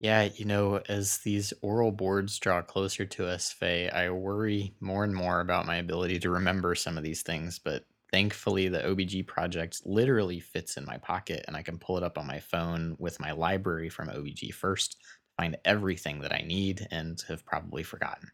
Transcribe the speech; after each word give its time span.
Yeah, 0.00 0.24
you 0.24 0.44
know, 0.44 0.76
as 0.88 1.18
these 1.18 1.52
oral 1.62 1.90
boards 1.90 2.38
draw 2.38 2.60
closer 2.62 3.06
to 3.06 3.26
us, 3.26 3.50
Faye, 3.52 3.88
I 3.90 4.10
worry 4.10 4.74
more 4.80 5.04
and 5.04 5.14
more 5.14 5.40
about 5.40 5.66
my 5.66 5.76
ability 5.76 6.18
to 6.20 6.30
remember 6.30 6.74
some 6.74 6.98
of 6.98 7.04
these 7.04 7.22
things. 7.22 7.58
But 7.58 7.84
thankfully, 8.12 8.68
the 8.68 8.84
OBG 8.84 9.22
project 9.22 9.80
literally 9.86 10.40
fits 10.40 10.76
in 10.76 10.84
my 10.84 10.98
pocket, 10.98 11.44
and 11.48 11.56
I 11.56 11.62
can 11.62 11.78
pull 11.78 11.96
it 11.96 12.02
up 12.02 12.18
on 12.18 12.26
my 12.26 12.40
phone 12.40 12.96
with 12.98 13.20
my 13.20 13.32
library 13.32 13.88
from 13.88 14.10
OBG 14.10 14.50
First 14.50 14.96
find 15.38 15.56
everything 15.66 16.20
that 16.20 16.32
I 16.32 16.38
need 16.42 16.86
and 16.90 17.20
have 17.28 17.44
probably 17.44 17.82
forgotten. 17.82 18.30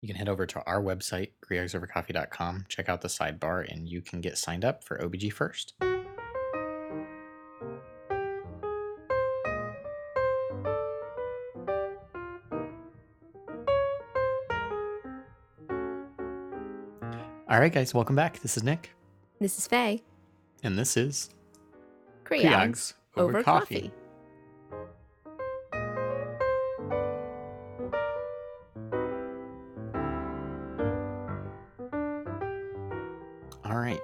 You 0.00 0.06
can 0.08 0.16
head 0.16 0.28
over 0.28 0.46
to 0.46 0.62
our 0.64 0.80
website, 0.80 1.30
creogsovercoffee.com, 1.44 2.66
check 2.68 2.88
out 2.88 3.00
the 3.00 3.08
sidebar, 3.08 3.68
and 3.68 3.88
you 3.88 4.00
can 4.00 4.20
get 4.20 4.38
signed 4.38 4.64
up 4.64 4.84
for 4.84 4.96
OBG 4.98 5.32
First. 5.32 5.74
All 17.50 17.58
right, 17.60 17.72
guys, 17.72 17.94
welcome 17.94 18.14
back. 18.14 18.40
This 18.40 18.56
is 18.56 18.62
Nick, 18.62 18.90
This 19.40 19.58
is 19.58 19.66
Faye. 19.66 20.02
and 20.62 20.78
this 20.78 20.96
is 20.96 21.30
Creogs 22.24 22.42
Creogs 22.44 22.92
over, 23.16 23.42
coffee. 23.42 23.90
All 23.94 23.97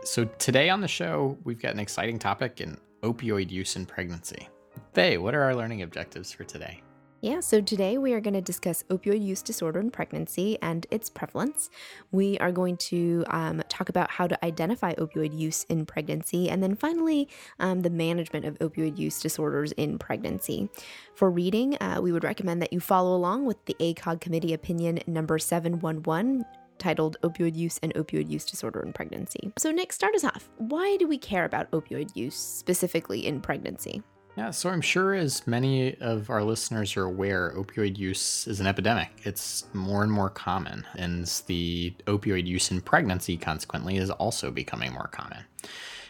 so 0.05 0.25
today 0.39 0.71
on 0.71 0.81
the 0.81 0.89
show, 0.89 1.37
we've 1.45 1.61
got 1.61 1.73
an 1.73 1.81
exciting 1.81 2.19
topic 2.19 2.61
in 2.61 2.77
opioid 3.03 3.51
use 3.51 3.77
in 3.77 3.87
pregnancy. 3.87 4.49
Faye, 4.93 5.19
what 5.19 5.35
are 5.35 5.43
our 5.43 5.55
learning 5.55 5.83
objectives 5.83 6.33
for 6.33 6.45
today? 6.45 6.81
Yeah, 7.21 7.41
so 7.41 7.63
today 7.63 7.97
we 7.97 8.13
are 8.13 8.21
going 8.21 8.35
to 8.35 8.43
discuss 8.43 8.83
opioid 8.91 9.25
use 9.25 9.41
disorder 9.41 9.81
in 9.81 9.91
pregnancy 9.91 10.59
and 10.61 10.87
its 10.91 11.09
prevalence. 11.09 11.71
We 12.13 12.37
are 12.39 12.53
going 12.53 12.77
to 12.77 13.25
um, 13.29 13.63
talk 13.71 13.89
about 13.89 14.11
how 14.11 14.27
to 14.27 14.45
identify 14.45 14.93
opioid 14.97 15.35
use 15.35 15.65
in 15.71 15.87
pregnancy, 15.87 16.51
and 16.51 16.63
then 16.63 16.77
finally, 16.77 17.31
um, 17.61 17.81
the 17.81 17.89
management 17.89 18.45
of 18.45 18.59
opioid 18.59 18.99
use 18.99 19.23
disorders 19.23 19.73
in 19.73 19.99
pregnancy. 19.99 20.69
For 21.15 21.31
reading, 21.31 21.79
uh, 21.81 22.01
we 22.03 22.13
would 22.13 22.25
recommend 22.25 22.61
that 22.61 22.75
you 22.75 22.81
follow 22.81 23.17
along 23.17 23.47
with 23.47 23.65
the 23.65 23.77
ACOG 23.81 24.21
Committee 24.21 24.53
Opinion 24.53 24.99
number 25.07 25.39
711 25.39 26.45
titled 26.85 27.17
Opioid 27.23 27.57
Use 27.57 27.81
and 27.83 27.95
Opioid 27.95 28.29
Use 28.29 28.45
Disorder 28.45 28.83
in 28.83 28.93
Pregnancy. 28.93 29.51
So, 29.57 29.71
Nick, 29.71 29.91
start 29.91 30.15
us 30.15 30.23
off. 30.23 30.51
Why 30.59 30.99
do 30.99 31.09
we 31.09 31.17
care 31.17 31.47
about 31.47 31.71
opioid 31.71 32.15
use 32.15 32.37
specifically 32.37 33.27
in 33.27 33.41
pregnancy? 33.41 34.03
Yeah, 34.37 34.51
so 34.51 34.69
I'm 34.69 34.83
sure 34.83 35.15
as 35.15 35.47
many 35.47 35.97
of 36.01 36.29
our 36.29 36.43
listeners 36.43 36.95
are 36.99 37.05
aware, 37.05 37.55
opioid 37.57 37.97
use 37.97 38.47
is 38.47 38.61
an 38.61 38.67
epidemic. 38.67 39.09
It's 39.23 39.65
more 39.73 40.03
and 40.03 40.13
more 40.13 40.29
common, 40.29 40.85
and 40.97 41.25
the 41.47 41.95
opioid 42.07 42.47
use 42.47 42.71
in 42.71 42.83
pregnancy, 42.83 43.39
consequently, 43.39 43.97
is 43.97 44.11
also 44.11 44.51
becoming 44.51 44.93
more 44.93 45.09
common. 45.09 45.39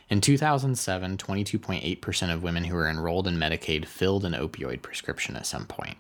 In 0.09 0.21
2007, 0.21 1.19
22.8% 1.19 2.35
of 2.35 2.43
women 2.43 2.65
who 2.65 2.75
were 2.75 2.89
enrolled 2.89 3.29
in 3.29 3.37
Medicaid 3.37 3.87
filled 3.87 4.25
an 4.25 4.33
opioid 4.33 4.83
prescription 4.83 5.37
at 5.37 5.47
some 5.47 5.67
point. 5.67 5.99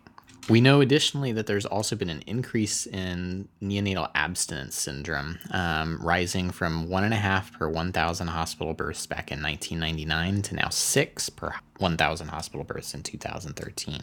We 0.48 0.60
know 0.60 0.82
additionally 0.82 1.32
that 1.32 1.46
there's 1.46 1.64
also 1.64 1.96
been 1.96 2.10
an 2.10 2.22
increase 2.26 2.86
in 2.86 3.48
neonatal 3.62 4.10
abstinence 4.14 4.74
syndrome, 4.74 5.38
um, 5.50 5.98
rising 6.02 6.50
from 6.50 6.90
one 6.90 7.04
and 7.04 7.14
a 7.14 7.18
half 7.18 7.52
per 7.58 7.66
1,000 7.66 8.26
hospital 8.26 8.74
births 8.74 9.06
back 9.06 9.32
in 9.32 9.42
1999 9.42 10.42
to 10.42 10.54
now 10.54 10.68
six 10.68 11.30
per 11.30 11.54
1,000 11.78 12.28
hospital 12.28 12.62
births 12.62 12.92
in 12.92 13.02
2013. 13.02 14.02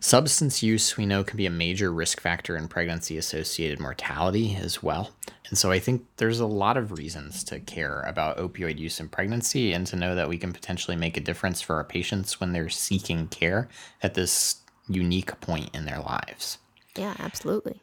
Substance 0.00 0.62
use, 0.62 0.96
we 0.96 1.06
know, 1.06 1.24
can 1.24 1.36
be 1.36 1.46
a 1.46 1.50
major 1.50 1.90
risk 1.92 2.20
factor 2.20 2.56
in 2.56 2.68
pregnancy 2.68 3.16
associated 3.18 3.80
mortality 3.80 4.54
as 4.54 4.80
well. 4.80 5.10
And 5.48 5.58
so 5.58 5.72
I 5.72 5.80
think 5.80 6.06
there's 6.18 6.38
a 6.38 6.46
lot 6.46 6.76
of 6.76 6.92
reasons 6.92 7.42
to 7.44 7.58
care 7.58 8.02
about 8.02 8.36
opioid 8.36 8.78
use 8.78 9.00
in 9.00 9.08
pregnancy 9.08 9.72
and 9.72 9.86
to 9.88 9.96
know 9.96 10.14
that 10.14 10.28
we 10.28 10.38
can 10.38 10.52
potentially 10.52 10.96
make 10.96 11.16
a 11.16 11.20
difference 11.20 11.60
for 11.60 11.74
our 11.76 11.84
patients 11.84 12.38
when 12.38 12.52
they're 12.52 12.68
seeking 12.68 13.26
care 13.28 13.68
at 14.02 14.14
this 14.14 14.57
unique 14.88 15.40
point 15.40 15.74
in 15.74 15.84
their 15.84 16.00
lives. 16.00 16.58
Yeah, 16.96 17.14
absolutely. 17.18 17.82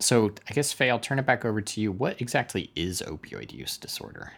So 0.00 0.32
I 0.48 0.54
guess, 0.54 0.72
Faye, 0.72 0.90
I'll 0.90 0.98
turn 0.98 1.18
it 1.18 1.26
back 1.26 1.44
over 1.44 1.60
to 1.60 1.80
you. 1.80 1.92
What 1.92 2.20
exactly 2.20 2.70
is 2.74 3.02
opioid 3.06 3.52
use 3.52 3.76
disorder? 3.76 4.32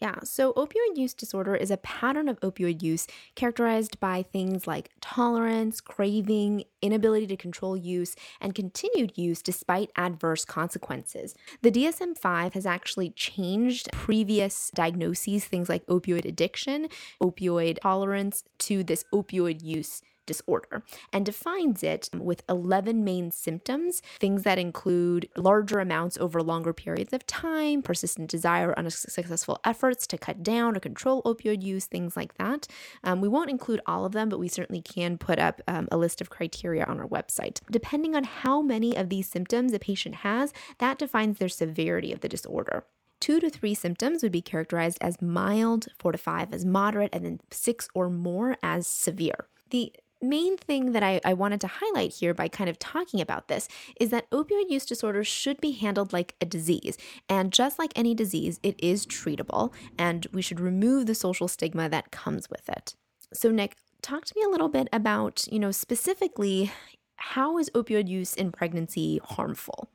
Yeah, 0.00 0.16
so 0.24 0.52
opioid 0.54 0.96
use 0.96 1.14
disorder 1.14 1.54
is 1.54 1.70
a 1.70 1.76
pattern 1.76 2.28
of 2.28 2.40
opioid 2.40 2.82
use 2.82 3.06
characterized 3.34 4.00
by 4.00 4.22
things 4.22 4.66
like 4.66 4.90
tolerance, 5.00 5.80
craving, 5.80 6.64
inability 6.80 7.26
to 7.28 7.36
control 7.36 7.76
use, 7.76 8.16
and 8.40 8.54
continued 8.54 9.12
use 9.16 9.42
despite 9.42 9.90
adverse 9.96 10.44
consequences. 10.44 11.34
The 11.62 11.70
DSM 11.70 12.16
5 12.16 12.54
has 12.54 12.66
actually 12.66 13.10
changed 13.10 13.92
previous 13.92 14.70
diagnoses, 14.74 15.44
things 15.44 15.68
like 15.68 15.86
opioid 15.86 16.24
addiction, 16.24 16.88
opioid 17.22 17.80
tolerance, 17.80 18.44
to 18.58 18.82
this 18.82 19.04
opioid 19.12 19.62
use 19.62 20.02
disorder 20.26 20.82
and 21.12 21.26
defines 21.26 21.82
it 21.82 22.08
with 22.14 22.42
11 22.48 23.04
main 23.04 23.30
symptoms, 23.30 24.02
things 24.18 24.42
that 24.42 24.58
include 24.58 25.28
larger 25.36 25.80
amounts 25.80 26.18
over 26.18 26.42
longer 26.42 26.72
periods 26.72 27.12
of 27.12 27.26
time, 27.26 27.82
persistent 27.82 28.30
desire 28.30 28.74
unsuccessful 28.76 29.58
efforts 29.64 30.06
to 30.06 30.18
cut 30.18 30.42
down 30.42 30.76
or 30.76 30.80
control 30.80 31.22
opioid 31.22 31.62
use, 31.62 31.86
things 31.86 32.16
like 32.16 32.34
that. 32.34 32.66
Um, 33.04 33.20
we 33.20 33.28
won't 33.28 33.50
include 33.50 33.80
all 33.86 34.04
of 34.04 34.12
them, 34.12 34.28
but 34.28 34.38
we 34.38 34.48
certainly 34.48 34.82
can 34.82 35.18
put 35.18 35.38
up 35.38 35.60
um, 35.66 35.88
a 35.90 35.96
list 35.96 36.20
of 36.20 36.30
criteria 36.30 36.84
on 36.84 37.00
our 37.00 37.08
website. 37.08 37.60
Depending 37.70 38.14
on 38.14 38.24
how 38.24 38.62
many 38.62 38.96
of 38.96 39.08
these 39.08 39.28
symptoms 39.28 39.72
a 39.72 39.78
patient 39.78 40.16
has, 40.16 40.52
that 40.78 40.98
defines 40.98 41.38
their 41.38 41.48
severity 41.48 42.12
of 42.12 42.20
the 42.20 42.28
disorder. 42.28 42.84
Two 43.22 43.38
to 43.38 43.48
three 43.48 43.74
symptoms 43.74 44.24
would 44.24 44.32
be 44.32 44.42
characterized 44.42 44.98
as 45.00 45.22
mild, 45.22 45.86
four 46.00 46.10
to 46.10 46.18
five 46.18 46.52
as 46.52 46.64
moderate, 46.64 47.10
and 47.12 47.24
then 47.24 47.38
six 47.52 47.88
or 47.94 48.10
more 48.10 48.56
as 48.64 48.84
severe. 48.84 49.46
The 49.70 49.92
main 50.22 50.56
thing 50.56 50.92
that 50.92 51.02
I, 51.02 51.20
I, 51.24 51.34
wanted 51.34 51.60
to 51.62 51.66
highlight 51.66 52.12
here 52.12 52.32
by 52.32 52.48
kind 52.48 52.70
of 52.70 52.78
talking 52.78 53.20
about 53.20 53.48
this 53.48 53.68
is 54.00 54.10
that 54.10 54.30
opioid 54.30 54.70
use 54.70 54.86
disorder 54.86 55.24
should 55.24 55.60
be 55.60 55.72
handled 55.72 56.12
like 56.12 56.34
a 56.40 56.46
disease. 56.46 56.96
And 57.28 57.52
just 57.52 57.78
like 57.78 57.92
any 57.96 58.14
disease, 58.14 58.60
it 58.62 58.76
is 58.78 59.06
treatable, 59.06 59.72
and 59.98 60.26
we 60.32 60.42
should 60.42 60.60
remove 60.60 61.06
the 61.06 61.14
social 61.14 61.48
stigma 61.48 61.88
that 61.88 62.10
comes 62.10 62.48
with 62.48 62.68
it. 62.68 62.94
So, 63.32 63.50
Nick, 63.50 63.76
talk 64.02 64.24
to 64.26 64.34
me 64.36 64.42
a 64.42 64.48
little 64.48 64.68
bit 64.68 64.88
about, 64.92 65.46
you 65.50 65.58
know, 65.58 65.70
specifically 65.70 66.70
how 67.16 67.58
is 67.58 67.70
opioid 67.70 68.08
use 68.08 68.34
in 68.34 68.52
pregnancy 68.52 69.20
harmful? 69.24 69.88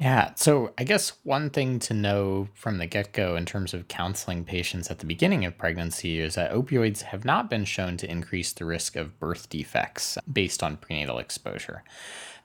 Yeah, 0.00 0.32
so 0.34 0.72
I 0.78 0.84
guess 0.84 1.12
one 1.24 1.50
thing 1.50 1.78
to 1.80 1.92
know 1.92 2.48
from 2.54 2.78
the 2.78 2.86
get 2.86 3.12
go 3.12 3.36
in 3.36 3.44
terms 3.44 3.74
of 3.74 3.86
counseling 3.88 4.44
patients 4.44 4.90
at 4.90 4.98
the 4.98 5.04
beginning 5.04 5.44
of 5.44 5.58
pregnancy 5.58 6.20
is 6.20 6.36
that 6.36 6.52
opioids 6.52 7.02
have 7.02 7.26
not 7.26 7.50
been 7.50 7.66
shown 7.66 7.98
to 7.98 8.10
increase 8.10 8.54
the 8.54 8.64
risk 8.64 8.96
of 8.96 9.20
birth 9.20 9.50
defects 9.50 10.16
based 10.32 10.62
on 10.62 10.78
prenatal 10.78 11.18
exposure. 11.18 11.84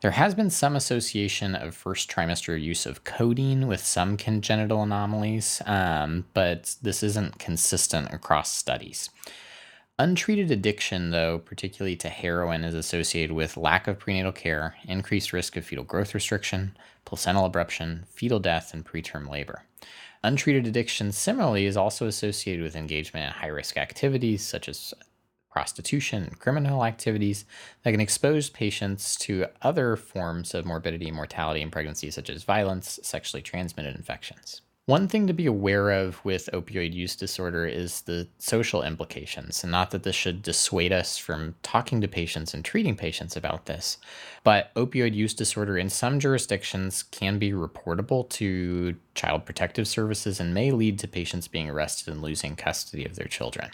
There 0.01 0.11
has 0.11 0.35
been 0.35 0.49
some 0.49 0.75
association 0.75 1.55
of 1.55 1.73
first 1.73 2.11
trimester 2.11 2.61
use 2.61 2.85
of 2.85 3.05
codeine 3.05 3.67
with 3.67 3.79
some 3.79 4.17
congenital 4.17 4.84
anomalies, 4.84 5.61
um, 5.66 6.25
but 6.34 6.75
this 6.81 7.03
isn't 7.03 7.40
consistent 7.40 8.13
across 8.13 8.51
studies. 8.51 9.09
Untreated 9.97 10.52
addiction, 10.52 11.12
though, 11.12 11.40
particularly 11.40 11.96
to 11.96 12.09
heroin, 12.09 12.66
is 12.66 12.76
associated 12.76 13.32
with 13.32 13.56
lack 13.56 13.88
of 13.88 13.97
prenatal 13.97 14.34
care, 14.34 14.76
increased 14.86 15.32
risk 15.32 15.56
of 15.56 15.64
fetal 15.64 15.86
growth 15.86 16.14
restriction, 16.14 16.76
placental 17.06 17.50
abruption, 17.50 18.06
fetal 18.08 18.40
death, 18.40 18.74
and 18.74 18.86
preterm 18.86 19.30
labor. 19.30 19.64
Untreated 20.22 20.68
addiction, 20.68 21.14
similarly, 21.14 21.66
is 21.66 21.78
also 21.78 22.08
associated 22.08 22.62
with 22.62 22.76
engagement 22.76 23.26
in 23.26 23.32
high 23.32 23.47
risk 23.47 23.78
activities 23.78 24.46
such 24.46 24.68
as 24.68 24.94
prostitution 25.50 26.24
and 26.24 26.40
criminal 26.40 26.84
activities 26.84 27.46
that 27.84 27.92
can 27.92 28.02
expose 28.02 28.50
patients 28.50 29.16
to 29.16 29.46
other 29.62 29.96
forms 29.96 30.53
of 30.53 30.66
morbidity 30.66 31.08
and 31.08 31.16
mortality 31.16 31.62
in 31.62 31.72
pregnancy, 31.72 32.12
such 32.12 32.30
as 32.30 32.44
violence, 32.44 33.00
sexually 33.02 33.42
transmitted 33.42 33.96
infections. 33.96 34.62
One 34.87 35.08
thing 35.08 35.26
to 35.26 35.34
be 35.34 35.47
aware 35.47 35.90
of 35.90 36.23
with 36.23 36.47
opioid 36.53 36.93
use 36.93 37.16
disorder 37.16 37.66
is 37.66 38.02
the 38.02 38.28
social 38.37 38.84
implications, 38.84 39.64
and 39.64 39.72
not 39.72 39.90
that 39.90 40.03
this 40.03 40.16
should 40.16 40.43
dissuade 40.43 40.91
us 40.91 41.17
from 41.17 41.55
talking 41.64 42.02
to 42.02 42.08
patients 42.08 42.53
and 42.53 42.64
treating 42.64 42.96
patients 42.96 43.35
about 43.35 43.66
this, 43.66 43.97
but 44.43 44.72
opioid 44.76 45.16
use 45.16 45.34
disorder 45.34 45.76
in 45.76 45.90
some 45.90 46.20
jurisdictions 46.20 47.02
can 47.02 47.40
be 47.40 47.52
reportable 47.52 48.29
to 48.29 48.96
child 49.16 49.43
protective 49.43 49.87
services 49.87 50.40
and 50.40 50.53
may 50.53 50.70
lead 50.70 50.99
to 50.99 51.08
patients 51.08 51.47
being 51.47 51.67
arrested 51.67 52.11
and 52.14 52.22
losing 52.22 52.55
custody 52.55 53.05
of 53.05 53.16
their 53.16 53.28
children. 53.28 53.72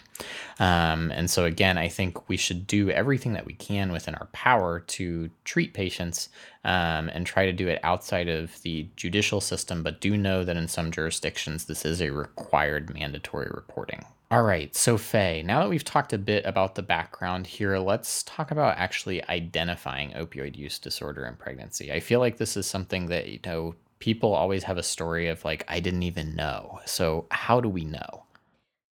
Um, 0.58 1.10
and 1.10 1.30
so, 1.30 1.44
again, 1.44 1.76
I 1.76 1.88
think 1.88 2.26
we 2.30 2.38
should 2.38 2.66
do 2.66 2.88
everything 2.88 3.34
that 3.34 3.44
we 3.44 3.52
can 3.52 3.92
within 3.92 4.14
our 4.14 4.28
power 4.32 4.80
to 4.80 5.28
treat 5.44 5.74
patients 5.74 6.30
um, 6.64 7.08
and 7.08 7.26
try 7.26 7.46
to 7.46 7.52
do 7.52 7.68
it 7.68 7.80
outside 7.82 8.28
of 8.28 8.60
the 8.62 8.88
judicial 8.96 9.40
system, 9.40 9.82
but 9.82 10.00
do 10.00 10.16
know 10.16 10.44
that 10.44 10.56
in 10.56 10.68
some 10.68 10.90
jurisdictions 10.90 11.64
this 11.64 11.84
is 11.84 12.00
a 12.00 12.10
required 12.10 12.92
mandatory 12.94 13.50
reporting. 13.52 14.04
All 14.30 14.44
right, 14.44 14.74
so 14.74 14.96
Faye, 14.96 15.42
now 15.42 15.60
that 15.60 15.68
we've 15.68 15.84
talked 15.84 16.14
a 16.14 16.18
bit 16.18 16.46
about 16.46 16.74
the 16.74 16.82
background 16.82 17.46
here, 17.46 17.76
let's 17.78 18.22
talk 18.22 18.50
about 18.50 18.78
actually 18.78 19.22
identifying 19.28 20.12
opioid 20.12 20.56
use 20.56 20.78
disorder 20.78 21.26
in 21.26 21.36
pregnancy. 21.36 21.92
I 21.92 22.00
feel 22.00 22.18
like 22.18 22.38
this 22.38 22.56
is 22.56 22.66
something 22.66 23.06
that, 23.06 23.28
you 23.28 23.40
know, 23.44 23.74
people 23.98 24.32
always 24.32 24.64
have 24.64 24.78
a 24.78 24.82
story 24.82 25.28
of 25.28 25.44
like, 25.44 25.64
I 25.68 25.80
didn't 25.80 26.04
even 26.04 26.34
know. 26.34 26.80
So, 26.86 27.26
how 27.30 27.60
do 27.60 27.68
we 27.68 27.84
know? 27.84 28.21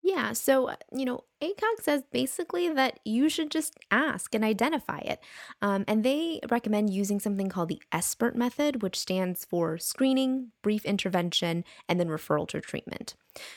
Yeah, 0.08 0.32
so, 0.32 0.70
uh, 0.70 0.78
you 0.96 1.04
know, 1.04 1.26
ACOG 1.44 1.82
says 1.82 2.02
basically 2.14 2.70
that 2.70 3.02
you 3.04 3.28
should 3.28 3.52
just 3.52 3.74
ask 3.92 4.34
and 4.34 4.42
identify 4.42 5.00
it. 5.00 5.20
Um, 5.62 5.84
and 5.86 6.02
they 6.06 6.40
recommend 6.50 6.94
using 6.94 7.20
something 7.20 7.50
called 7.50 7.68
the 7.68 7.82
SBIRT 7.92 8.34
method, 8.34 8.82
which 8.82 8.98
stands 8.98 9.44
for 9.44 9.78
screening, 9.78 10.54
brief 10.62 10.86
intervention, 10.86 11.66
and 11.90 12.00
then 12.00 12.08
referral 12.08 12.48
to 12.48 12.62
treatment. 12.62 13.16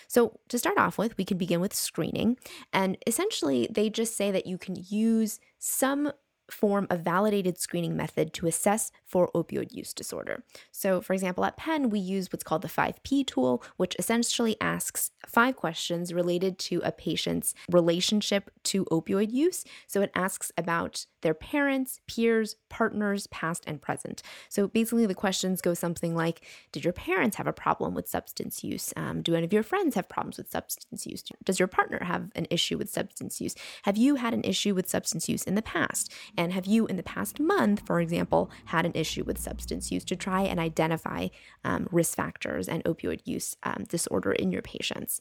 So, 0.09 0.41
to 0.49 0.59
start 0.59 0.77
off 0.77 0.99
with, 0.99 1.17
we 1.17 1.25
can 1.25 1.39
begin 1.39 1.61
with 1.61 1.73
screening. 1.73 2.37
And 2.73 2.99
essentially, 3.07 3.69
they 3.71 3.89
just 3.89 4.17
say 4.17 4.33
that 4.33 4.47
you 4.47 4.59
can 4.59 4.75
use 4.89 5.39
some 5.61 6.11
form 6.51 6.89
of 6.91 7.03
validated 7.03 7.59
screening 7.59 7.97
method 7.97 8.33
to 8.35 8.49
assess 8.49 8.91
for 9.11 9.29
opioid 9.35 9.75
use 9.75 9.93
disorder. 9.93 10.45
So, 10.71 11.01
for 11.01 11.15
example, 11.15 11.45
at 11.45 11.57
Penn, 11.57 11.91
we 11.91 11.99
use 11.99 12.33
what's 12.33 12.45
called 12.45 12.63
the 12.63 12.69
5P 12.69 13.27
tool, 13.27 13.63
which 13.77 13.97
essentially 13.99 14.57
asks 14.61 15.11
five 15.27 15.57
questions 15.57 16.15
related 16.15 16.59
to 16.61 16.81
a 16.85 16.93
patient's 16.93 17.53
relationship 17.69 18.51
to 18.65 18.85
opioid 18.87 19.33
use. 19.33 19.65
So, 19.89 20.01
it 20.01 20.13
asks 20.15 20.53
about 20.57 21.07
their 21.23 21.35
parents, 21.35 22.01
peers, 22.07 22.55
partners, 22.69 23.27
past 23.27 23.65
and 23.67 23.83
present. 23.83 24.23
So, 24.49 24.69
basically, 24.69 25.07
the 25.07 25.15
questions 25.15 25.61
go 25.61 25.75
something 25.75 26.15
like 26.15 26.43
Did 26.71 26.85
your 26.85 26.93
parents 26.93 27.37
have 27.37 27.49
a 27.49 27.53
problem 27.53 27.95
with 27.95 28.09
substance 28.09 28.63
use? 28.63 28.93
Um, 28.97 29.23
do 29.23 29.35
any 29.35 29.45
of 29.45 29.53
your 29.53 29.65
friends 29.65 29.97
have 29.97 30.09
problems 30.09 30.39
with 30.39 30.53
substance 30.53 31.05
use? 31.05 31.25
Does 31.45 31.59
your 31.59 31.69
partner 31.69 32.05
have 32.05 32.31
an 32.37 32.47
issue 32.49 32.79
with 32.79 32.91
substance 32.91 33.41
use? 33.41 33.57
Have 33.83 33.97
you 33.97 34.17
had 34.17 34.35
an 34.35 34.45
issue 34.45 34.73
with 34.73 34.89
substance 34.89 35.29
use 35.29 35.43
in 35.43 35.57
the 35.57 35.63
past? 35.63 36.13
And 36.37 36.53
have 36.53 36.67
you, 36.67 36.87
in 36.87 36.97
the 36.97 37.03
past 37.03 37.41
month, 37.41 37.83
for 37.85 38.01
example, 38.01 38.53
had 38.67 38.87
an 38.87 38.93
issue 39.01 39.25
with 39.25 39.39
substance 39.39 39.91
use 39.91 40.05
to 40.05 40.17
try 40.17 40.43
and 40.43 40.61
identify 40.61 41.29
um, 41.65 41.89
risk 41.91 42.17
factors 42.17 42.69
and 42.69 42.85
opioid 42.85 43.21
use 43.25 43.57
um, 43.63 43.85
disorder 43.89 44.33
in 44.33 44.53
your 44.53 44.63
patients? 44.63 45.21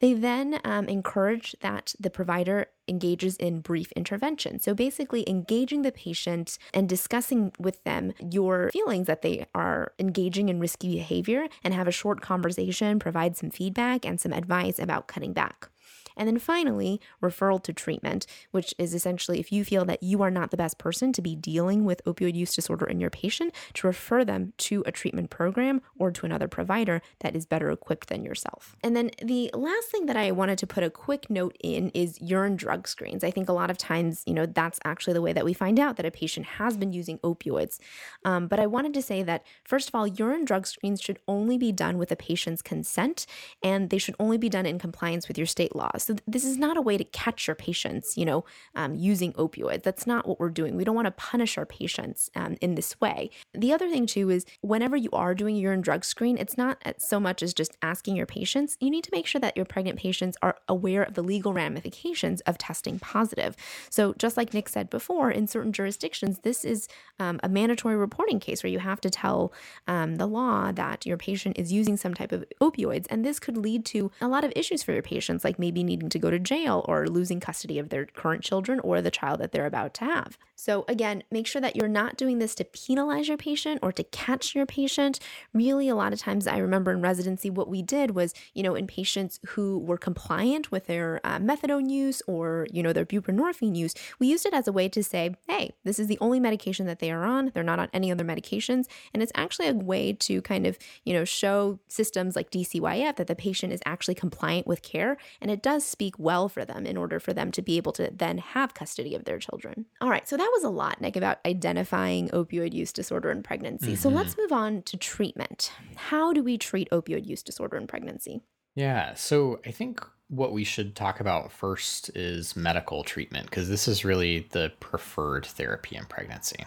They 0.00 0.14
then 0.14 0.60
um, 0.64 0.86
encourage 0.88 1.54
that 1.60 1.94
the 1.98 2.10
provider 2.10 2.66
engages 2.88 3.36
in 3.36 3.60
brief 3.60 3.92
intervention. 3.92 4.58
So 4.58 4.74
basically, 4.74 5.28
engaging 5.28 5.82
the 5.82 5.92
patient 5.92 6.58
and 6.74 6.88
discussing 6.88 7.52
with 7.58 7.82
them 7.84 8.12
your 8.18 8.70
feelings 8.70 9.06
that 9.06 9.22
they 9.22 9.46
are 9.54 9.92
engaging 9.98 10.48
in 10.48 10.58
risky 10.58 10.94
behavior 10.96 11.46
and 11.62 11.72
have 11.72 11.88
a 11.88 11.92
short 11.92 12.20
conversation, 12.20 12.98
provide 12.98 13.36
some 13.36 13.50
feedback 13.50 14.04
and 14.04 14.20
some 14.20 14.32
advice 14.32 14.78
about 14.78 15.06
cutting 15.06 15.32
back. 15.32 15.68
And 16.16 16.28
then 16.28 16.38
finally, 16.38 17.00
referral 17.22 17.62
to 17.64 17.72
treatment, 17.72 18.26
which 18.50 18.74
is 18.78 18.94
essentially 18.94 19.40
if 19.40 19.52
you 19.52 19.64
feel 19.64 19.84
that 19.84 20.02
you 20.02 20.22
are 20.22 20.30
not 20.30 20.50
the 20.50 20.56
best 20.56 20.78
person 20.78 21.12
to 21.12 21.22
be 21.22 21.34
dealing 21.34 21.84
with 21.84 22.04
opioid 22.04 22.34
use 22.34 22.54
disorder 22.54 22.86
in 22.86 23.00
your 23.00 23.10
patient, 23.10 23.54
to 23.74 23.86
refer 23.86 24.24
them 24.24 24.52
to 24.58 24.82
a 24.86 24.92
treatment 24.92 25.30
program 25.30 25.82
or 25.98 26.10
to 26.10 26.26
another 26.26 26.48
provider 26.48 27.00
that 27.20 27.34
is 27.34 27.46
better 27.46 27.70
equipped 27.70 28.08
than 28.08 28.24
yourself. 28.24 28.76
And 28.82 28.96
then 28.96 29.10
the 29.22 29.50
last 29.54 29.88
thing 29.88 30.06
that 30.06 30.16
I 30.16 30.30
wanted 30.30 30.58
to 30.58 30.66
put 30.66 30.84
a 30.84 30.90
quick 30.90 31.30
note 31.30 31.56
in 31.62 31.90
is 31.90 32.20
urine 32.20 32.56
drug 32.56 32.88
screens. 32.88 33.24
I 33.24 33.30
think 33.30 33.48
a 33.48 33.52
lot 33.52 33.70
of 33.70 33.78
times, 33.78 34.22
you 34.26 34.34
know, 34.34 34.46
that's 34.46 34.78
actually 34.84 35.14
the 35.14 35.22
way 35.22 35.32
that 35.32 35.44
we 35.44 35.52
find 35.52 35.78
out 35.78 35.96
that 35.96 36.06
a 36.06 36.10
patient 36.10 36.46
has 36.46 36.76
been 36.76 36.92
using 36.92 37.18
opioids. 37.18 37.78
Um, 38.24 38.48
but 38.48 38.60
I 38.60 38.66
wanted 38.66 38.94
to 38.94 39.02
say 39.02 39.22
that, 39.22 39.44
first 39.64 39.88
of 39.88 39.94
all, 39.94 40.06
urine 40.06 40.44
drug 40.44 40.66
screens 40.66 41.00
should 41.00 41.18
only 41.26 41.58
be 41.58 41.72
done 41.72 41.98
with 41.98 42.12
a 42.12 42.16
patient's 42.16 42.62
consent 42.62 43.26
and 43.62 43.90
they 43.90 43.98
should 43.98 44.14
only 44.18 44.38
be 44.38 44.48
done 44.48 44.66
in 44.66 44.78
compliance 44.78 45.28
with 45.28 45.38
your 45.38 45.46
state 45.46 45.74
laws. 45.74 46.01
So 46.04 46.16
this 46.26 46.44
is 46.44 46.58
not 46.58 46.76
a 46.76 46.82
way 46.82 46.96
to 46.98 47.04
catch 47.04 47.46
your 47.46 47.54
patients, 47.54 48.16
you 48.16 48.24
know, 48.24 48.44
um, 48.74 48.94
using 48.94 49.32
opioids. 49.34 49.82
That's 49.82 50.06
not 50.06 50.26
what 50.26 50.40
we're 50.40 50.50
doing. 50.50 50.76
We 50.76 50.84
don't 50.84 50.94
want 50.94 51.06
to 51.06 51.12
punish 51.12 51.56
our 51.58 51.66
patients 51.66 52.30
um, 52.34 52.56
in 52.60 52.74
this 52.74 53.00
way. 53.00 53.30
The 53.54 53.72
other 53.72 53.88
thing 53.88 54.06
too 54.06 54.30
is 54.30 54.44
whenever 54.60 54.96
you 54.96 55.10
are 55.12 55.34
doing 55.34 55.56
a 55.56 55.60
urine 55.60 55.80
drug 55.80 56.04
screen, 56.04 56.38
it's 56.38 56.58
not 56.58 56.82
so 56.98 57.20
much 57.20 57.42
as 57.42 57.54
just 57.54 57.76
asking 57.82 58.16
your 58.16 58.26
patients. 58.26 58.76
You 58.80 58.90
need 58.90 59.04
to 59.04 59.10
make 59.12 59.26
sure 59.26 59.40
that 59.40 59.56
your 59.56 59.66
pregnant 59.66 59.98
patients 59.98 60.36
are 60.42 60.56
aware 60.68 61.02
of 61.02 61.14
the 61.14 61.22
legal 61.22 61.52
ramifications 61.52 62.40
of 62.42 62.58
testing 62.58 62.98
positive. 62.98 63.56
So 63.90 64.14
just 64.18 64.36
like 64.36 64.54
Nick 64.54 64.68
said 64.68 64.90
before, 64.90 65.30
in 65.30 65.46
certain 65.46 65.72
jurisdictions, 65.72 66.40
this 66.40 66.64
is 66.64 66.88
um, 67.18 67.38
a 67.42 67.48
mandatory 67.48 67.96
reporting 67.96 68.40
case 68.40 68.62
where 68.62 68.72
you 68.72 68.78
have 68.80 69.00
to 69.02 69.10
tell 69.10 69.52
um, 69.86 70.16
the 70.16 70.26
law 70.26 70.72
that 70.72 71.06
your 71.06 71.16
patient 71.16 71.58
is 71.58 71.72
using 71.72 71.96
some 71.96 72.14
type 72.14 72.32
of 72.32 72.44
opioids, 72.60 73.06
and 73.10 73.24
this 73.24 73.38
could 73.38 73.56
lead 73.56 73.84
to 73.86 74.10
a 74.20 74.28
lot 74.28 74.44
of 74.44 74.52
issues 74.56 74.82
for 74.82 74.92
your 74.92 75.02
patients, 75.02 75.44
like 75.44 75.58
maybe 75.58 75.82
needing 75.92 76.08
to 76.08 76.18
go 76.18 76.30
to 76.30 76.38
jail 76.38 76.84
or 76.88 77.06
losing 77.06 77.38
custody 77.38 77.78
of 77.78 77.90
their 77.90 78.06
current 78.06 78.42
children 78.42 78.80
or 78.80 79.02
the 79.02 79.10
child 79.10 79.40
that 79.40 79.52
they're 79.52 79.66
about 79.66 79.92
to 79.94 80.04
have. 80.04 80.38
So, 80.56 80.84
again, 80.88 81.22
make 81.30 81.46
sure 81.46 81.60
that 81.60 81.76
you're 81.76 81.88
not 81.88 82.16
doing 82.16 82.38
this 82.38 82.54
to 82.54 82.64
penalize 82.64 83.28
your 83.28 83.36
patient 83.36 83.80
or 83.82 83.92
to 83.92 84.04
catch 84.04 84.54
your 84.54 84.64
patient. 84.64 85.18
Really, 85.52 85.88
a 85.88 85.94
lot 85.94 86.12
of 86.12 86.20
times 86.20 86.46
I 86.46 86.58
remember 86.58 86.92
in 86.92 87.02
residency, 87.02 87.50
what 87.50 87.68
we 87.68 87.82
did 87.82 88.12
was, 88.12 88.32
you 88.54 88.62
know, 88.62 88.74
in 88.74 88.86
patients 88.86 89.40
who 89.48 89.78
were 89.78 89.98
compliant 89.98 90.70
with 90.70 90.86
their 90.86 91.20
uh, 91.24 91.38
methadone 91.38 91.90
use 91.90 92.22
or, 92.26 92.66
you 92.70 92.82
know, 92.82 92.92
their 92.92 93.04
buprenorphine 93.04 93.76
use, 93.76 93.94
we 94.18 94.28
used 94.28 94.46
it 94.46 94.54
as 94.54 94.68
a 94.68 94.72
way 94.72 94.88
to 94.88 95.02
say, 95.02 95.34
hey, 95.48 95.72
this 95.84 95.98
is 95.98 96.06
the 96.06 96.18
only 96.20 96.38
medication 96.38 96.86
that 96.86 97.00
they 97.00 97.10
are 97.10 97.24
on. 97.24 97.50
They're 97.52 97.62
not 97.62 97.80
on 97.80 97.88
any 97.92 98.12
other 98.12 98.24
medications. 98.24 98.86
And 99.12 99.22
it's 99.22 99.32
actually 99.34 99.68
a 99.68 99.74
way 99.74 100.12
to 100.12 100.40
kind 100.42 100.66
of, 100.66 100.78
you 101.04 101.12
know, 101.12 101.24
show 101.24 101.80
systems 101.88 102.36
like 102.36 102.50
DCYF 102.50 103.16
that 103.16 103.26
the 103.26 103.34
patient 103.34 103.72
is 103.72 103.80
actually 103.84 104.14
compliant 104.14 104.66
with 104.66 104.82
care. 104.82 105.16
And 105.40 105.50
it 105.50 105.60
does 105.60 105.81
speak 105.82 106.18
well 106.18 106.48
for 106.48 106.64
them 106.64 106.86
in 106.86 106.96
order 106.96 107.20
for 107.20 107.32
them 107.32 107.50
to 107.52 107.62
be 107.62 107.76
able 107.76 107.92
to 107.92 108.10
then 108.14 108.38
have 108.38 108.74
custody 108.74 109.14
of 109.14 109.24
their 109.24 109.38
children. 109.38 109.86
All 110.00 110.10
right, 110.10 110.28
so 110.28 110.36
that 110.36 110.50
was 110.54 110.64
a 110.64 110.70
lot, 110.70 111.00
Nick, 111.00 111.16
about 111.16 111.38
identifying 111.46 112.28
opioid 112.30 112.72
use 112.72 112.92
disorder 112.92 113.30
in 113.30 113.42
pregnancy. 113.42 113.88
Mm-hmm. 113.88 113.94
So 113.96 114.08
let's 114.08 114.36
move 114.36 114.52
on 114.52 114.82
to 114.82 114.96
treatment. 114.96 115.72
How 115.96 116.32
do 116.32 116.42
we 116.42 116.58
treat 116.58 116.90
opioid 116.90 117.26
use 117.26 117.42
disorder 117.42 117.76
in 117.76 117.86
pregnancy? 117.86 118.42
Yeah, 118.74 119.14
so 119.14 119.60
I 119.66 119.70
think 119.70 120.00
what 120.32 120.52
we 120.52 120.64
should 120.64 120.96
talk 120.96 121.20
about 121.20 121.52
first 121.52 122.08
is 122.16 122.56
medical 122.56 123.04
treatment 123.04 123.50
because 123.50 123.68
this 123.68 123.86
is 123.86 124.02
really 124.02 124.48
the 124.52 124.72
preferred 124.80 125.44
therapy 125.44 125.94
in 125.94 126.06
pregnancy. 126.06 126.64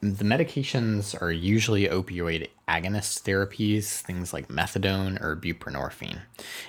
The 0.00 0.24
medications 0.24 1.20
are 1.20 1.30
usually 1.30 1.86
opioid 1.88 2.48
agonist 2.66 3.22
therapies, 3.24 4.00
things 4.00 4.32
like 4.32 4.48
methadone 4.48 5.20
or 5.22 5.36
buprenorphine. 5.36 6.20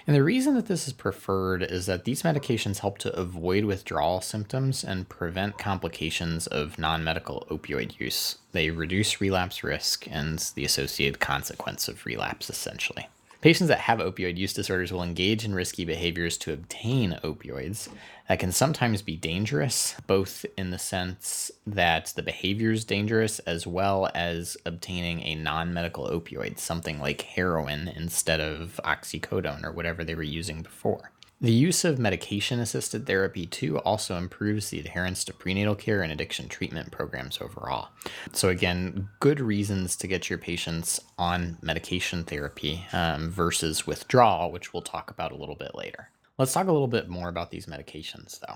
And 0.05 0.15
the 0.17 0.23
reason 0.23 0.55
that 0.55 0.65
this 0.65 0.85
is 0.85 0.93
preferred 0.93 1.63
is 1.63 1.85
that 1.85 2.03
these 2.03 2.23
medications 2.23 2.79
help 2.79 2.97
to 2.99 3.17
avoid 3.17 3.63
withdrawal 3.63 4.19
symptoms 4.19 4.83
and 4.83 5.07
prevent 5.07 5.57
complications 5.57 6.47
of 6.47 6.77
non 6.77 7.05
medical 7.05 7.47
opioid 7.49 8.01
use. 8.01 8.37
They 8.51 8.69
reduce 8.69 9.21
relapse 9.21 9.63
risk 9.63 10.07
and 10.11 10.39
the 10.55 10.65
associated 10.65 11.21
consequence 11.21 11.87
of 11.87 12.05
relapse, 12.05 12.49
essentially. 12.49 13.07
Patients 13.43 13.67
that 13.67 13.79
have 13.79 13.99
opioid 13.99 14.37
use 14.37 14.53
disorders 14.53 14.93
will 14.93 15.03
engage 15.03 15.43
in 15.43 15.53
risky 15.53 15.83
behaviors 15.83 16.37
to 16.37 16.53
obtain 16.53 17.19
opioids 17.25 17.89
that 18.29 18.39
can 18.39 18.53
sometimes 18.53 19.01
be 19.01 19.17
dangerous, 19.17 19.95
both 20.07 20.45
in 20.57 20.71
the 20.71 20.79
sense 20.79 21.51
that 21.67 22.13
the 22.15 22.23
behavior 22.23 22.71
is 22.71 22.85
dangerous 22.85 23.39
as 23.39 23.67
well 23.67 24.09
as 24.15 24.55
obtaining 24.65 25.23
a 25.23 25.35
non 25.35 25.73
medical 25.73 26.07
opioid, 26.07 26.57
something 26.57 27.01
like 27.01 27.23
heroin 27.23 27.89
instead 27.89 28.39
of 28.39 28.79
oxycodone 28.85 29.65
or 29.65 29.73
whatever 29.73 30.05
they 30.05 30.15
were 30.15 30.23
using 30.23 30.61
before. 30.61 31.11
The 31.43 31.51
use 31.51 31.83
of 31.83 31.99
medication 31.99 32.61
assisted 32.61 33.05
therapy, 33.05 33.45
too, 33.45 33.77
also 33.79 34.15
improves 34.15 34.69
the 34.69 34.79
adherence 34.79 35.25
to 35.25 35.33
prenatal 35.33 35.75
care 35.75 36.01
and 36.01 36.09
addiction 36.09 36.47
treatment 36.47 36.89
programs 36.89 37.39
overall. 37.41 37.89
So, 38.31 38.47
again, 38.47 39.09
good 39.19 39.41
reasons 39.41 39.97
to 39.97 40.07
get 40.07 40.29
your 40.29 40.39
patients 40.39 41.01
on 41.17 41.57
medication 41.61 42.23
therapy 42.23 42.85
um, 42.93 43.29
versus 43.29 43.85
withdrawal, 43.85 44.53
which 44.53 44.73
we'll 44.73 44.83
talk 44.83 45.11
about 45.11 45.33
a 45.33 45.35
little 45.35 45.55
bit 45.55 45.75
later. 45.75 46.07
Let's 46.37 46.53
talk 46.53 46.67
a 46.67 46.71
little 46.71 46.87
bit 46.87 47.09
more 47.09 47.27
about 47.27 47.51
these 47.51 47.65
medications, 47.65 48.39
though. 48.39 48.55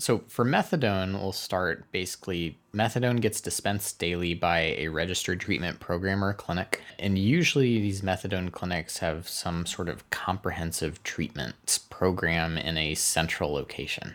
So 0.00 0.22
for 0.28 0.46
methadone, 0.46 1.12
we'll 1.12 1.32
start 1.32 1.84
basically 1.92 2.58
methadone 2.74 3.20
gets 3.20 3.38
dispensed 3.42 3.98
daily 3.98 4.32
by 4.32 4.74
a 4.78 4.88
registered 4.88 5.40
treatment 5.40 5.78
program 5.78 6.24
or 6.24 6.32
clinic. 6.32 6.80
And 6.98 7.18
usually 7.18 7.78
these 7.80 8.00
methadone 8.00 8.50
clinics 8.50 8.98
have 8.98 9.28
some 9.28 9.66
sort 9.66 9.90
of 9.90 10.08
comprehensive 10.08 11.02
treatment 11.02 11.80
program 11.90 12.56
in 12.56 12.78
a 12.78 12.94
central 12.94 13.52
location. 13.52 14.14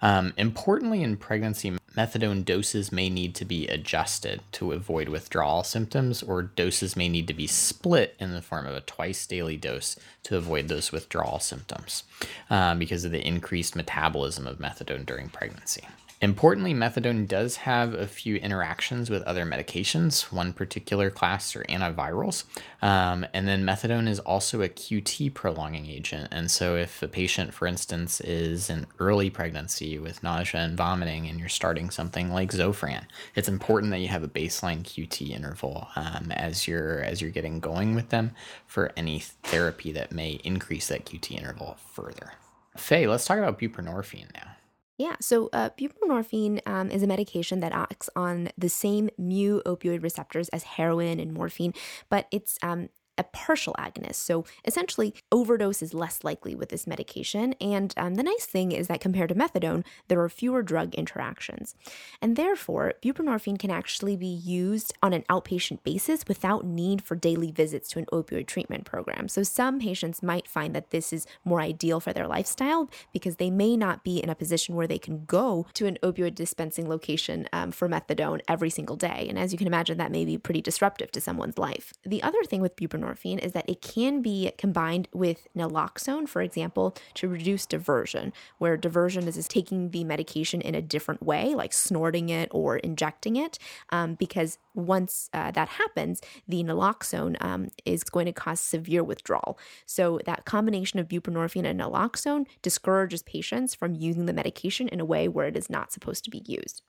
Um, 0.00 0.32
importantly, 0.36 1.02
in 1.02 1.16
pregnancy, 1.16 1.76
methadone 1.96 2.44
doses 2.44 2.92
may 2.92 3.08
need 3.08 3.34
to 3.34 3.44
be 3.44 3.66
adjusted 3.68 4.40
to 4.52 4.72
avoid 4.72 5.08
withdrawal 5.08 5.64
symptoms, 5.64 6.22
or 6.22 6.42
doses 6.42 6.96
may 6.96 7.08
need 7.08 7.26
to 7.28 7.34
be 7.34 7.46
split 7.46 8.16
in 8.18 8.32
the 8.32 8.42
form 8.42 8.66
of 8.66 8.74
a 8.74 8.80
twice 8.80 9.26
daily 9.26 9.56
dose 9.56 9.96
to 10.22 10.36
avoid 10.36 10.68
those 10.68 10.92
withdrawal 10.92 11.38
symptoms 11.38 12.04
um, 12.48 12.78
because 12.78 13.04
of 13.04 13.12
the 13.12 13.26
increased 13.26 13.74
metabolism 13.74 14.46
of 14.46 14.58
methadone 14.58 15.04
during 15.04 15.28
pregnancy. 15.28 15.84
Importantly, 16.22 16.74
methadone 16.74 17.26
does 17.26 17.56
have 17.56 17.94
a 17.94 18.06
few 18.06 18.36
interactions 18.36 19.08
with 19.08 19.22
other 19.22 19.46
medications. 19.46 20.30
One 20.30 20.52
particular 20.52 21.08
class 21.08 21.56
are 21.56 21.64
antivirals. 21.64 22.44
Um, 22.82 23.24
and 23.32 23.48
then 23.48 23.64
methadone 23.64 24.06
is 24.06 24.18
also 24.18 24.60
a 24.60 24.68
QT 24.68 25.32
prolonging 25.32 25.86
agent. 25.86 26.28
And 26.30 26.50
so, 26.50 26.76
if 26.76 27.02
a 27.02 27.08
patient, 27.08 27.54
for 27.54 27.66
instance, 27.66 28.20
is 28.20 28.68
in 28.68 28.86
early 28.98 29.30
pregnancy 29.30 29.98
with 29.98 30.22
nausea 30.22 30.60
and 30.60 30.76
vomiting, 30.76 31.26
and 31.26 31.40
you're 31.40 31.48
starting 31.48 31.88
something 31.88 32.30
like 32.30 32.52
Zofran, 32.52 33.04
it's 33.34 33.48
important 33.48 33.90
that 33.92 34.00
you 34.00 34.08
have 34.08 34.22
a 34.22 34.28
baseline 34.28 34.82
QT 34.82 35.30
interval 35.30 35.88
um, 35.96 36.30
as 36.32 36.68
you're 36.68 37.00
as 37.00 37.22
you're 37.22 37.30
getting 37.30 37.60
going 37.60 37.94
with 37.94 38.10
them 38.10 38.32
for 38.66 38.92
any 38.94 39.20
therapy 39.20 39.90
that 39.92 40.12
may 40.12 40.32
increase 40.44 40.88
that 40.88 41.06
QT 41.06 41.34
interval 41.34 41.78
further. 41.94 42.34
Faye, 42.76 43.06
let's 43.06 43.24
talk 43.24 43.38
about 43.38 43.58
buprenorphine 43.58 44.32
now. 44.34 44.56
Yeah, 45.00 45.16
so 45.18 45.48
uh, 45.54 45.70
buprenorphine 45.80 46.60
um, 46.66 46.90
is 46.90 47.02
a 47.02 47.06
medication 47.06 47.60
that 47.60 47.72
acts 47.72 48.10
on 48.14 48.50
the 48.58 48.68
same 48.68 49.08
mu 49.16 49.62
opioid 49.62 50.02
receptors 50.02 50.50
as 50.50 50.62
heroin 50.62 51.18
and 51.18 51.32
morphine, 51.32 51.72
but 52.10 52.26
it's 52.30 52.58
um, 52.62 52.90
a 53.20 53.24
partial 53.24 53.74
agonist. 53.78 54.16
So 54.16 54.44
essentially, 54.64 55.14
overdose 55.30 55.82
is 55.82 55.94
less 55.94 56.24
likely 56.24 56.54
with 56.54 56.70
this 56.70 56.86
medication. 56.86 57.54
And 57.60 57.94
um, 57.96 58.14
the 58.14 58.22
nice 58.22 58.46
thing 58.46 58.72
is 58.72 58.88
that 58.88 59.00
compared 59.00 59.28
to 59.28 59.34
methadone, 59.34 59.84
there 60.08 60.20
are 60.20 60.28
fewer 60.28 60.62
drug 60.62 60.94
interactions. 60.94 61.74
And 62.22 62.34
therefore, 62.34 62.94
buprenorphine 63.02 63.58
can 63.58 63.70
actually 63.70 64.16
be 64.16 64.26
used 64.26 64.94
on 65.02 65.12
an 65.12 65.24
outpatient 65.30 65.84
basis 65.84 66.24
without 66.26 66.64
need 66.64 67.02
for 67.02 67.14
daily 67.14 67.50
visits 67.50 67.88
to 67.90 67.98
an 67.98 68.06
opioid 68.06 68.46
treatment 68.46 68.84
program. 68.86 69.28
So 69.28 69.42
some 69.42 69.78
patients 69.78 70.22
might 70.22 70.48
find 70.48 70.74
that 70.74 70.90
this 70.90 71.12
is 71.12 71.26
more 71.44 71.60
ideal 71.60 72.00
for 72.00 72.12
their 72.12 72.26
lifestyle 72.26 72.90
because 73.12 73.36
they 73.36 73.50
may 73.50 73.76
not 73.76 74.02
be 74.02 74.18
in 74.22 74.30
a 74.30 74.34
position 74.34 74.74
where 74.74 74.86
they 74.86 74.98
can 74.98 75.26
go 75.26 75.66
to 75.74 75.86
an 75.86 75.98
opioid 76.02 76.34
dispensing 76.34 76.88
location 76.88 77.48
um, 77.52 77.70
for 77.70 77.88
methadone 77.88 78.40
every 78.48 78.70
single 78.70 78.96
day. 78.96 79.26
And 79.28 79.38
as 79.38 79.52
you 79.52 79.58
can 79.58 79.66
imagine, 79.66 79.98
that 79.98 80.10
may 80.10 80.24
be 80.24 80.38
pretty 80.38 80.62
disruptive 80.62 81.12
to 81.12 81.20
someone's 81.20 81.58
life. 81.58 81.92
The 82.04 82.22
other 82.22 82.42
thing 82.44 82.62
with 82.62 82.76
buprenorphine 82.76 83.09
buprenorphine 83.10 83.38
is 83.38 83.52
that 83.52 83.68
it 83.68 83.82
can 83.82 84.22
be 84.22 84.52
combined 84.58 85.08
with 85.12 85.48
naloxone, 85.56 86.28
for 86.28 86.42
example, 86.42 86.94
to 87.14 87.28
reduce 87.28 87.66
diversion, 87.66 88.32
where 88.58 88.76
diversion 88.76 89.26
is, 89.28 89.36
is 89.36 89.48
taking 89.48 89.90
the 89.90 90.04
medication 90.04 90.60
in 90.60 90.74
a 90.74 90.82
different 90.82 91.22
way, 91.22 91.54
like 91.54 91.72
snorting 91.72 92.28
it 92.28 92.48
or 92.52 92.76
injecting 92.78 93.36
it, 93.36 93.58
um, 93.90 94.14
because 94.14 94.58
once 94.86 95.28
uh, 95.32 95.50
that 95.52 95.68
happens, 95.68 96.20
the 96.48 96.62
naloxone 96.62 97.36
um, 97.40 97.68
is 97.84 98.04
going 98.04 98.26
to 98.26 98.32
cause 98.32 98.60
severe 98.60 99.04
withdrawal. 99.04 99.58
So 99.86 100.20
that 100.26 100.44
combination 100.44 100.98
of 100.98 101.08
buprenorphine 101.08 101.66
and 101.66 101.80
naloxone 101.80 102.46
discourages 102.62 103.22
patients 103.22 103.74
from 103.74 103.94
using 103.94 104.26
the 104.26 104.32
medication 104.32 104.88
in 104.88 105.00
a 105.00 105.04
way 105.04 105.28
where 105.28 105.46
it 105.46 105.56
is 105.56 105.70
not 105.70 105.92
supposed 105.92 106.24
to 106.24 106.30
be 106.30 106.42
used. 106.46 106.82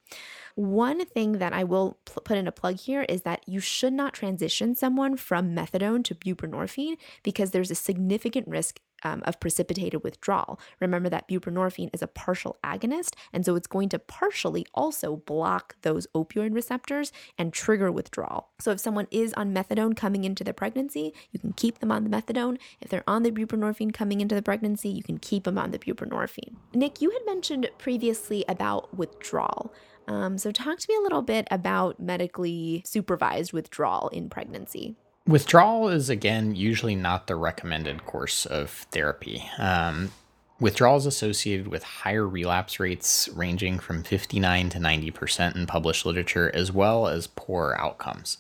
One 0.55 1.05
thing 1.05 1.33
that 1.33 1.53
I 1.53 1.63
will 1.63 1.97
pl- 2.05 2.21
put 2.23 2.37
in 2.37 2.47
a 2.47 2.51
plug 2.51 2.77
here 2.77 3.03
is 3.07 3.21
that 3.21 3.47
you 3.47 3.59
should 3.59 3.93
not 3.93 4.13
transition 4.13 4.75
someone 4.75 5.15
from 5.15 5.55
methadone 5.55 6.03
to 6.05 6.15
buprenorphine 6.15 6.97
because 7.23 7.51
there's 7.51 7.71
a 7.71 7.75
significant 7.75 8.47
risk 8.47 8.79
um, 9.03 9.21
of 9.25 9.39
precipitated 9.39 10.03
withdrawal. 10.03 10.59
Remember 10.79 11.09
that 11.09 11.27
buprenorphine 11.27 11.89
is 11.93 12.01
a 12.01 12.07
partial 12.07 12.57
agonist, 12.63 13.15
and 13.33 13.45
so 13.45 13.55
it's 13.55 13.67
going 13.67 13.89
to 13.89 13.99
partially 13.99 14.65
also 14.73 15.17
block 15.17 15.75
those 15.81 16.07
opioid 16.15 16.53
receptors 16.53 17.11
and 17.37 17.53
trigger 17.53 17.91
withdrawal. 17.91 18.49
So 18.59 18.71
if 18.71 18.79
someone 18.79 19.07
is 19.11 19.33
on 19.33 19.53
methadone 19.53 19.95
coming 19.95 20.23
into 20.23 20.43
the 20.43 20.53
pregnancy, 20.53 21.13
you 21.31 21.39
can 21.39 21.53
keep 21.53 21.79
them 21.79 21.91
on 21.91 22.03
the 22.03 22.09
methadone. 22.09 22.57
If 22.79 22.89
they're 22.89 23.03
on 23.07 23.23
the 23.23 23.31
buprenorphine 23.31 23.93
coming 23.93 24.21
into 24.21 24.35
the 24.35 24.41
pregnancy, 24.41 24.89
you 24.89 25.03
can 25.03 25.17
keep 25.17 25.43
them 25.43 25.57
on 25.57 25.71
the 25.71 25.79
buprenorphine. 25.79 26.55
Nick, 26.73 27.01
you 27.01 27.11
had 27.11 27.21
mentioned 27.25 27.69
previously 27.77 28.45
about 28.47 28.95
withdrawal. 28.95 29.73
Um, 30.07 30.37
so, 30.37 30.51
talk 30.51 30.79
to 30.79 30.87
me 30.89 30.95
a 30.95 31.01
little 31.01 31.21
bit 31.21 31.47
about 31.51 31.99
medically 31.99 32.81
supervised 32.85 33.53
withdrawal 33.53 34.09
in 34.09 34.29
pregnancy. 34.29 34.95
Withdrawal 35.27 35.87
is, 35.89 36.09
again, 36.09 36.55
usually 36.55 36.95
not 36.95 37.27
the 37.27 37.35
recommended 37.35 38.05
course 38.05 38.45
of 38.45 38.69
therapy. 38.91 39.43
Um, 39.59 40.11
withdrawal 40.59 40.97
is 40.97 41.05
associated 41.05 41.67
with 41.67 41.83
higher 41.83 42.27
relapse 42.27 42.79
rates 42.79 43.29
ranging 43.35 43.79
from 43.79 44.03
59 44.03 44.69
to 44.69 44.79
90% 44.79 45.55
in 45.55 45.67
published 45.67 46.05
literature, 46.05 46.51
as 46.53 46.71
well 46.71 47.07
as 47.07 47.27
poor 47.27 47.75
outcomes. 47.77 48.37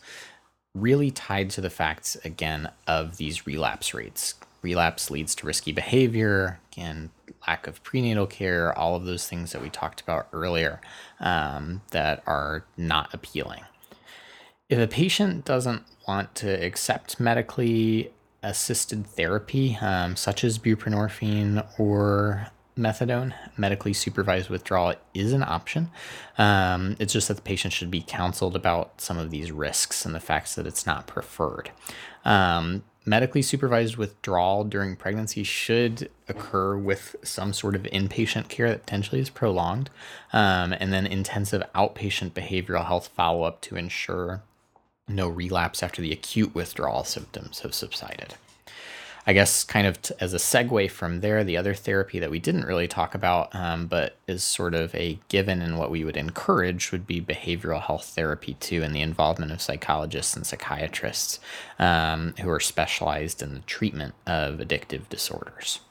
Really 0.73 1.11
tied 1.11 1.51
to 1.51 1.61
the 1.61 1.69
facts, 1.69 2.15
again, 2.25 2.71
of 2.87 3.17
these 3.17 3.45
relapse 3.45 3.93
rates. 3.93 4.35
Relapse 4.63 5.11
leads 5.11 5.35
to 5.35 5.45
risky 5.45 5.71
behavior, 5.71 6.59
and 6.77 7.09
lack 7.47 7.67
of 7.67 7.83
prenatal 7.83 8.27
care, 8.27 8.77
all 8.77 8.95
of 8.95 9.05
those 9.05 9.27
things 9.27 9.51
that 9.51 9.61
we 9.61 9.69
talked 9.69 10.01
about 10.01 10.27
earlier 10.33 10.79
um, 11.19 11.81
that 11.91 12.23
are 12.25 12.65
not 12.77 13.13
appealing. 13.13 13.63
If 14.71 14.79
a 14.79 14.87
patient 14.87 15.43
doesn't 15.43 15.83
want 16.07 16.33
to 16.35 16.49
accept 16.49 17.19
medically 17.19 18.13
assisted 18.41 19.05
therapy, 19.05 19.77
um, 19.81 20.15
such 20.15 20.45
as 20.45 20.57
buprenorphine 20.57 21.67
or 21.77 22.47
methadone, 22.77 23.33
medically 23.57 23.91
supervised 23.91 24.49
withdrawal 24.49 24.95
is 25.13 25.33
an 25.33 25.43
option. 25.43 25.91
Um, 26.37 26.95
it's 26.99 27.11
just 27.11 27.27
that 27.27 27.33
the 27.33 27.41
patient 27.41 27.73
should 27.73 27.91
be 27.91 28.01
counseled 28.01 28.55
about 28.55 29.01
some 29.01 29.17
of 29.17 29.29
these 29.29 29.51
risks 29.51 30.05
and 30.05 30.15
the 30.15 30.21
facts 30.21 30.55
that 30.55 30.65
it's 30.65 30.85
not 30.85 31.05
preferred. 31.05 31.71
Um, 32.23 32.85
medically 33.05 33.41
supervised 33.41 33.97
withdrawal 33.97 34.63
during 34.63 34.95
pregnancy 34.95 35.43
should 35.43 36.09
occur 36.29 36.77
with 36.77 37.17
some 37.23 37.51
sort 37.51 37.75
of 37.75 37.83
inpatient 37.83 38.47
care 38.47 38.69
that 38.69 38.85
potentially 38.85 39.19
is 39.19 39.29
prolonged, 39.29 39.89
um, 40.31 40.71
and 40.71 40.93
then 40.93 41.05
intensive 41.05 41.61
outpatient 41.75 42.31
behavioral 42.31 42.85
health 42.85 43.09
follow 43.09 43.43
up 43.43 43.59
to 43.59 43.75
ensure 43.75 44.43
no 45.07 45.27
relapse 45.27 45.83
after 45.83 46.01
the 46.01 46.11
acute 46.11 46.55
withdrawal 46.55 47.03
symptoms 47.03 47.59
have 47.59 47.73
subsided. 47.73 48.35
I 49.27 49.33
guess, 49.33 49.63
kind 49.63 49.85
of 49.85 50.01
t- 50.01 50.15
as 50.19 50.33
a 50.33 50.37
segue 50.37 50.89
from 50.89 51.21
there, 51.21 51.43
the 51.43 51.57
other 51.57 51.75
therapy 51.75 52.17
that 52.19 52.31
we 52.31 52.39
didn't 52.39 52.65
really 52.65 52.87
talk 52.87 53.13
about, 53.13 53.53
um, 53.53 53.85
but 53.85 54.15
is 54.27 54.43
sort 54.43 54.73
of 54.73 54.95
a 54.95 55.19
given 55.27 55.61
and 55.61 55.77
what 55.77 55.91
we 55.91 56.03
would 56.03 56.17
encourage, 56.17 56.91
would 56.91 57.05
be 57.05 57.21
behavioral 57.21 57.81
health 57.81 58.05
therapy 58.15 58.55
too, 58.55 58.81
and 58.81 58.95
the 58.95 59.01
involvement 59.01 59.51
of 59.51 59.61
psychologists 59.61 60.35
and 60.35 60.47
psychiatrists 60.47 61.39
um, 61.77 62.33
who 62.41 62.49
are 62.49 62.59
specialized 62.59 63.43
in 63.43 63.53
the 63.53 63.59
treatment 63.61 64.15
of 64.25 64.57
addictive 64.57 65.07
disorders. 65.09 65.81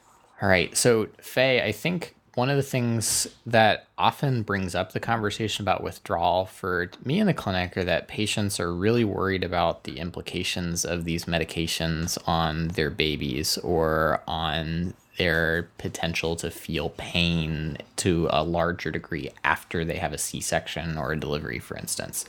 All 0.42 0.48
right, 0.48 0.76
so 0.76 1.06
Faye, 1.20 1.62
I 1.62 1.70
think 1.70 2.16
one 2.34 2.48
of 2.48 2.56
the 2.56 2.62
things 2.62 3.26
that 3.44 3.88
often 3.98 4.42
brings 4.42 4.74
up 4.74 4.92
the 4.92 5.00
conversation 5.00 5.64
about 5.64 5.82
withdrawal 5.82 6.46
for 6.46 6.90
me 7.04 7.18
in 7.18 7.26
the 7.26 7.34
clinic 7.34 7.76
are 7.76 7.84
that 7.84 8.08
patients 8.08 8.60
are 8.60 8.72
really 8.72 9.04
worried 9.04 9.42
about 9.42 9.84
the 9.84 9.98
implications 9.98 10.84
of 10.84 11.04
these 11.04 11.24
medications 11.24 12.16
on 12.26 12.68
their 12.68 12.90
babies 12.90 13.58
or 13.58 14.22
on 14.28 14.94
their 15.18 15.68
potential 15.76 16.34
to 16.34 16.50
feel 16.50 16.90
pain 16.90 17.76
to 17.96 18.26
a 18.30 18.42
larger 18.42 18.90
degree 18.90 19.30
after 19.44 19.84
they 19.84 19.96
have 19.96 20.14
a 20.14 20.18
C 20.18 20.40
section 20.40 20.96
or 20.96 21.12
a 21.12 21.20
delivery, 21.20 21.58
for 21.58 21.76
instance. 21.76 22.24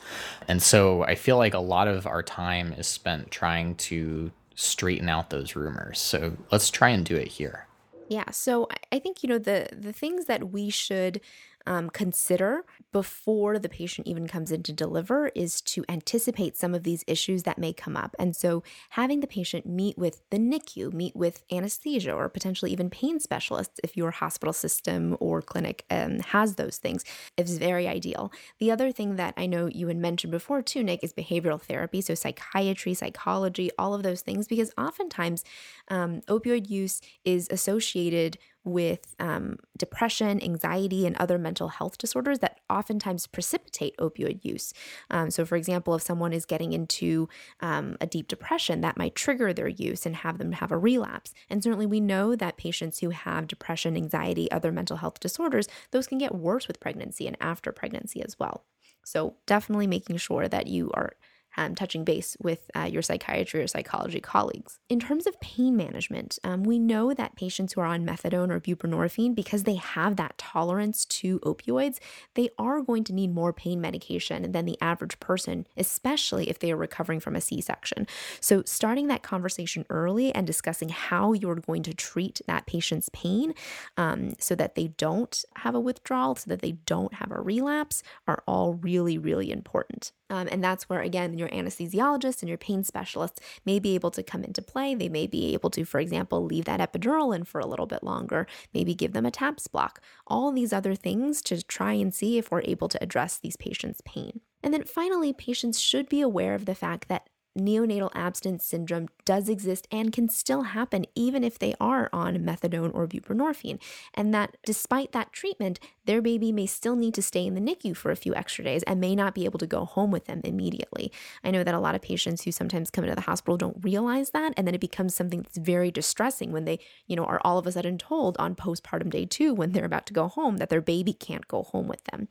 And 0.48 0.62
so 0.62 1.04
I 1.04 1.16
feel 1.16 1.38
like 1.38 1.54
a 1.54 1.60
lot 1.60 1.88
of 1.88 2.06
our 2.06 2.22
time 2.22 2.74
is 2.74 2.88
spent 2.88 3.32
trying 3.32 3.76
to 3.76 4.32
straighten 4.56 5.08
out 5.08 5.30
those 5.30 5.56
rumors. 5.56 6.00
So 6.00 6.36
let's 6.52 6.70
try 6.70 6.90
and 6.90 7.06
do 7.06 7.16
it 7.16 7.30
here. 7.30 7.66
Yeah, 8.12 8.30
so 8.32 8.68
I 8.92 9.00
think 9.00 9.24
you 9.24 9.30
know 9.30 9.38
the 9.38 9.70
the 9.72 9.94
things 9.94 10.26
that 10.26 10.52
we 10.52 10.70
should 10.70 11.22
um, 11.66 11.90
consider 11.90 12.66
before 12.92 13.60
the 13.60 13.70
patient 13.70 14.08
even 14.08 14.28
comes 14.28 14.52
in 14.52 14.64
to 14.64 14.74
deliver 14.74 15.28
is 15.30 15.62
to 15.62 15.84
anticipate 15.88 16.58
some 16.58 16.74
of 16.74 16.84
these 16.84 17.04
issues 17.08 17.44
that 17.44 17.58
may 17.58 17.74
come 17.74 17.96
up. 17.96 18.16
And 18.20 18.36
so, 18.36 18.64
having 18.92 19.20
the 19.20 19.28
patient 19.28 19.66
meet 19.66 19.98
with 19.98 20.22
the 20.30 20.38
NICU, 20.38 20.94
meet 20.94 21.16
with 21.16 21.44
anesthesia, 21.52 22.14
or 22.14 22.30
potentially 22.30 22.72
even 22.72 22.90
pain 22.90 23.20
specialists 23.20 23.80
if 23.84 23.96
your 23.96 24.12
hospital 24.12 24.54
system 24.54 25.18
or 25.20 25.42
clinic 25.42 25.86
um, 25.90 26.20
has 26.20 26.56
those 26.56 26.78
things, 26.78 27.04
is 27.38 27.58
very 27.58 27.88
ideal. 27.88 28.32
The 28.60 28.72
other 28.72 28.92
thing 28.92 29.16
that 29.16 29.34
I 29.38 29.46
know 29.46 29.68
you 29.68 29.88
had 29.88 29.98
mentioned 29.98 30.32
before, 30.32 30.62
too, 30.62 30.84
Nick, 30.84 31.04
is 31.04 31.14
behavioral 31.14 31.62
therapy. 31.62 32.02
So, 32.02 32.16
psychiatry, 32.16 32.94
psychology, 32.94 33.70
all 33.78 33.94
of 33.94 34.04
those 34.04 34.22
things, 34.22 34.48
because 34.48 34.72
oftentimes 34.78 35.44
um, 35.90 36.22
opioid 36.28 36.70
use 36.70 37.02
is 37.24 37.48
associated 37.52 38.38
with 38.64 39.16
um, 39.20 39.58
depression, 39.78 40.42
anxiety, 40.44 41.08
and 41.08 41.16
other 41.18 41.38
mental 41.38 41.70
health 41.70 41.98
disorders 41.98 42.40
that 42.40 42.60
oftentimes 42.70 43.28
precipitate 43.28 43.96
opioid 43.98 44.44
use. 44.44 44.74
Um, 45.10 45.32
so, 45.32 45.46
for 45.46 45.56
example, 45.56 45.96
if 45.96 46.02
someone 46.02 46.34
is 46.34 46.46
getting 46.46 46.74
into 46.74 47.28
um, 47.60 47.98
a 48.00 48.08
deep 48.08 48.28
depression, 48.28 48.82
that 48.82 48.98
might 48.98 49.16
trigger 49.16 49.54
their 49.54 49.68
use 49.68 50.06
and 50.06 50.16
have 50.18 50.38
them 50.38 50.54
have 50.54 50.72
a 50.72 50.78
relapse. 50.78 51.34
And 51.50 51.64
certainly, 51.64 51.86
we 51.86 52.00
know 52.00 52.36
that 52.36 52.58
patients 52.58 53.00
who 53.00 53.10
have 53.10 53.48
depression, 53.48 53.98
anxiety, 53.98 54.52
other 54.52 54.72
mental 54.72 54.98
health 54.98 55.20
disorders, 55.20 55.68
those 55.92 56.08
can 56.08 56.18
get 56.18 56.36
worse 56.36 56.68
with 56.68 56.80
pregnancy 56.80 57.28
and 57.28 57.38
after 57.42 57.72
pregnancy 57.72 58.22
as 58.22 58.38
well. 58.40 58.64
So, 59.04 59.36
definitely 59.48 59.88
making 59.88 60.18
sure 60.18 60.48
that 60.48 60.68
you 60.68 60.92
are 60.94 61.14
um, 61.58 61.76
touching 61.76 62.04
base 62.04 62.38
with 62.42 62.70
uh, 62.76 62.90
your 62.92 63.02
psychiatry 63.02 63.62
or 63.62 63.68
psychology 63.68 64.20
colleagues. 64.20 64.80
In 64.90 65.00
terms 65.00 65.28
of 65.28 65.40
pain 65.42 65.76
management, 65.76 66.40
um, 66.44 66.64
we 66.64 66.80
know 66.80 67.14
that 67.14 67.36
patients 67.36 67.74
who 67.74 67.82
are 67.82 67.86
on 67.86 68.06
methadone 68.06 68.52
or 68.52 68.60
buprenorphine, 68.60 69.36
because 69.36 69.64
they 69.64 69.76
have 69.76 70.16
that 70.16 70.38
tolerance 70.38 71.06
to 71.06 71.40
opioids, 71.40 72.00
they 72.36 72.50
are 72.58 72.82
going 72.82 73.04
to 73.06 73.14
need 73.14 73.34
more 73.34 73.54
pain 73.54 73.82
medication 73.82 74.52
than 74.52 74.66
the 74.66 74.78
average 74.82 75.20
person, 75.20 75.68
especially 75.78 76.50
if 76.50 76.60
they 76.60 76.72
are 76.72 76.78
recovering 76.78 77.20
from 77.20 77.36
a 77.36 77.42
C 77.42 77.62
section. 77.62 78.08
So, 78.40 78.64
starting 78.66 79.08
that 79.08 79.24
conversation 79.24 79.86
early 79.90 80.34
and 80.34 80.48
discussing 80.48 80.90
how 80.90 81.34
you're 81.34 81.56
going 81.56 81.84
to 81.84 81.94
treat 81.94 82.42
that 82.48 82.66
patient's 82.66 83.10
pain 83.14 83.54
um, 83.98 84.34
so 84.40 84.56
that 84.56 84.76
they 84.76 84.90
don't 84.90 85.44
have 85.58 85.76
a 85.76 85.80
withdrawal, 85.80 86.36
so 86.36 86.50
that 86.50 86.62
they 86.62 86.74
don't 86.86 87.14
have 87.16 87.32
a 87.32 87.42
relapse, 87.42 88.04
are 88.28 88.44
all 88.48 88.74
really, 88.74 89.18
really 89.18 89.52
important. 89.52 90.12
Um, 90.30 90.48
and 90.50 90.64
that's 90.64 90.88
where, 90.88 91.02
again, 91.02 91.38
your 91.42 91.50
anesthesiologist 91.50 92.42
and 92.42 92.50
your 92.50 92.58
pain 92.58 92.84
specialists 92.84 93.42
may 93.66 93.80
be 93.80 93.96
able 93.96 94.12
to 94.12 94.24
come 94.24 94.44
into 94.44 94.62
play. 94.62 94.96
They 94.96 95.10
may 95.10 95.28
be 95.28 95.54
able 95.54 95.70
to, 95.72 95.84
for 95.84 96.00
example, 96.00 96.46
leave 96.46 96.66
that 96.66 96.80
epidural 96.80 97.36
in 97.36 97.44
for 97.44 97.60
a 97.60 97.68
little 97.68 97.88
bit 97.88 98.04
longer, 98.04 98.48
maybe 98.74 98.96
give 98.96 99.14
them 99.14 99.26
a 99.26 99.32
TAPS 99.32 99.68
block, 99.68 100.02
all 100.26 100.52
these 100.52 100.72
other 100.72 100.96
things 100.96 101.42
to 101.44 101.62
try 101.62 101.94
and 101.94 102.14
see 102.14 102.38
if 102.38 102.52
we're 102.52 102.62
able 102.62 102.88
to 102.88 103.04
address 103.04 103.38
these 103.38 103.58
patients' 103.58 104.02
pain. 104.06 104.40
And 104.64 104.74
then 104.74 104.84
finally, 104.84 105.34
patients 105.34 105.80
should 105.80 106.08
be 106.08 106.22
aware 106.22 106.56
of 106.56 106.66
the 106.66 106.76
fact 106.76 107.08
that 107.10 107.28
neonatal 107.58 108.12
abstinence 108.16 108.66
syndrome 108.66 109.10
does 109.26 109.50
exist 109.50 109.88
and 109.92 110.14
can 110.14 110.30
still 110.30 110.64
happen 110.64 111.06
even 111.16 111.44
if 111.44 111.60
they 111.60 111.76
are 111.80 112.10
on 112.14 112.38
methadone 112.38 112.94
or 112.94 113.08
buprenorphine. 113.08 113.80
And 114.14 114.34
that 114.34 114.58
despite 114.66 115.12
that 115.12 115.34
treatment, 115.34 115.80
their 116.06 116.22
baby 116.22 116.52
may 116.52 116.66
still 116.66 116.96
need 116.96 117.14
to 117.14 117.22
stay 117.22 117.46
in 117.46 117.54
the 117.54 117.62
NICU 117.62 117.96
for 117.96 118.12
a 118.12 118.16
few 118.16 118.34
extra 118.36 118.64
days 118.64 118.84
and 118.84 119.00
may 119.00 119.16
not 119.16 119.36
be 119.36 119.46
able 119.46 119.60
to 119.60 119.68
go 119.68 119.86
home 119.86 120.12
with 120.12 120.26
them 120.26 120.42
immediately. 120.44 121.12
I 121.44 121.52
know 121.52 121.64
that 121.64 121.76
a 121.76 121.80
lot 121.80 121.96
of 121.96 122.02
patients 122.02 122.44
who 122.44 122.52
sometimes 122.52 122.90
come 122.90 123.04
into 123.04 123.16
the 123.16 123.22
hospital 123.22 123.58
don't 123.58 123.84
realize 123.84 124.32
that. 124.32 124.54
And 124.58 124.68
then 124.68 124.76
it 124.76 124.82
becomes 124.82 125.16
something 125.16 125.42
that's 125.42 125.58
very 125.58 125.92
distressing 125.92 126.52
when 126.52 126.66
they, 126.66 126.80
you 127.08 127.16
know, 127.16 127.26
are 127.26 127.42
all 127.44 127.58
of 127.58 127.68
a 127.68 127.72
sudden 127.72 127.98
told 127.98 128.36
on 128.38 128.56
postpartum 128.56 129.10
day 129.10 129.26
two 129.26 129.54
when 129.54 129.72
they're 129.72 129.86
about 129.86 130.06
to 130.08 130.14
go 130.14 130.28
home 130.28 130.58
that 130.58 130.70
their 130.70 130.82
baby 130.82 131.14
can't 131.14 131.48
go 131.48 131.64
home 131.64 131.88
with 131.88 132.04
them. 132.06 132.28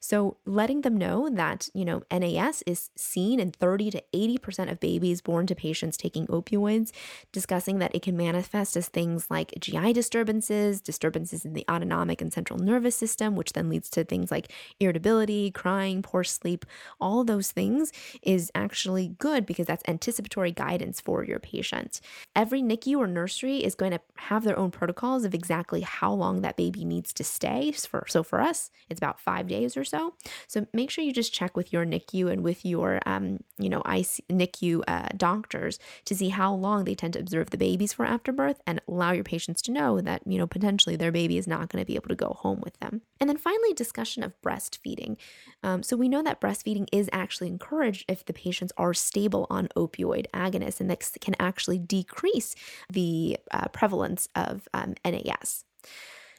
So 0.00 0.36
letting 0.44 0.80
them 0.80 0.96
know 0.96 1.28
that, 1.30 1.68
you 1.74 1.84
know, 1.84 2.02
NAS 2.10 2.62
is 2.66 2.90
seen 2.96 3.38
in 3.38 3.50
30 3.52 3.90
to 3.92 4.02
80% 4.14 4.70
of 4.70 4.80
babies 4.80 5.20
born 5.20 5.46
to 5.46 5.54
patients 5.54 5.96
taking 5.96 6.26
opioids, 6.26 6.90
discussing 7.30 7.78
that 7.78 7.94
it 7.94 8.02
can 8.02 8.16
manifest 8.16 8.76
as 8.76 8.88
things 8.88 9.30
like 9.30 9.54
GI 9.60 9.92
disturbances, 9.92 10.80
disturbances 10.80 11.44
in 11.44 11.52
the 11.52 11.64
autonomic 11.70 12.20
and 12.20 12.32
central 12.32 12.58
nervous 12.58 12.96
system, 12.96 13.12
which 13.30 13.52
then 13.52 13.68
leads 13.68 13.88
to 13.90 14.04
things 14.04 14.30
like 14.30 14.52
irritability, 14.80 15.50
crying, 15.50 16.02
poor 16.02 16.24
sleep. 16.24 16.66
All 17.00 17.24
those 17.24 17.50
things 17.52 17.92
is 18.22 18.50
actually 18.54 19.08
good 19.18 19.46
because 19.46 19.66
that's 19.66 19.82
anticipatory 19.88 20.52
guidance 20.52 21.00
for 21.00 21.24
your 21.24 21.38
patient. 21.38 22.00
Every 22.34 22.62
NICU 22.62 22.98
or 22.98 23.06
nursery 23.06 23.58
is 23.64 23.74
going 23.74 23.92
to 23.92 24.00
have 24.16 24.44
their 24.44 24.58
own 24.58 24.70
protocols 24.70 25.24
of 25.24 25.34
exactly 25.34 25.82
how 25.82 26.12
long 26.12 26.42
that 26.42 26.56
baby 26.56 26.84
needs 26.84 27.12
to 27.14 27.24
stay. 27.24 27.72
For, 27.72 28.04
so 28.08 28.22
for 28.22 28.40
us, 28.40 28.70
it's 28.88 28.98
about 28.98 29.20
five 29.20 29.46
days 29.48 29.76
or 29.76 29.84
so. 29.84 30.14
So 30.46 30.66
make 30.72 30.90
sure 30.90 31.04
you 31.04 31.12
just 31.12 31.32
check 31.32 31.56
with 31.56 31.72
your 31.72 31.84
NICU 31.84 32.30
and 32.30 32.42
with 32.42 32.64
your, 32.64 33.00
um, 33.06 33.40
you 33.58 33.68
know, 33.68 33.80
IC, 33.80 34.26
NICU 34.28 34.82
uh, 34.88 35.08
doctors 35.16 35.78
to 36.04 36.14
see 36.14 36.30
how 36.30 36.54
long 36.54 36.84
they 36.84 36.94
tend 36.94 37.14
to 37.14 37.20
observe 37.20 37.50
the 37.50 37.58
babies 37.58 37.92
for 37.92 38.04
after 38.04 38.32
birth 38.32 38.60
and 38.66 38.80
allow 38.88 39.12
your 39.12 39.24
patients 39.24 39.62
to 39.62 39.72
know 39.72 40.00
that, 40.00 40.22
you 40.26 40.38
know, 40.38 40.46
potentially 40.46 40.96
their 40.96 41.12
baby 41.12 41.38
is 41.38 41.46
not 41.46 41.68
going 41.68 41.82
to 41.82 41.86
be 41.86 41.96
able 41.96 42.08
to 42.08 42.14
go 42.14 42.36
home 42.40 42.60
with 42.62 42.78
them. 42.80 43.01
And 43.20 43.28
then 43.28 43.36
finally, 43.36 43.72
discussion 43.72 44.22
of 44.22 44.32
breastfeeding. 44.42 45.16
Um, 45.62 45.82
so 45.82 45.96
we 45.96 46.08
know 46.08 46.22
that 46.22 46.40
breastfeeding 46.40 46.88
is 46.92 47.08
actually 47.12 47.48
encouraged 47.48 48.04
if 48.08 48.24
the 48.24 48.32
patients 48.32 48.72
are 48.76 48.94
stable 48.94 49.46
on 49.48 49.68
opioid 49.76 50.26
agonists, 50.32 50.80
and 50.80 50.90
that 50.90 51.08
can 51.20 51.36
actually 51.38 51.78
decrease 51.78 52.54
the 52.90 53.38
uh, 53.52 53.68
prevalence 53.68 54.28
of 54.34 54.68
um, 54.74 54.94
NAS. 55.04 55.64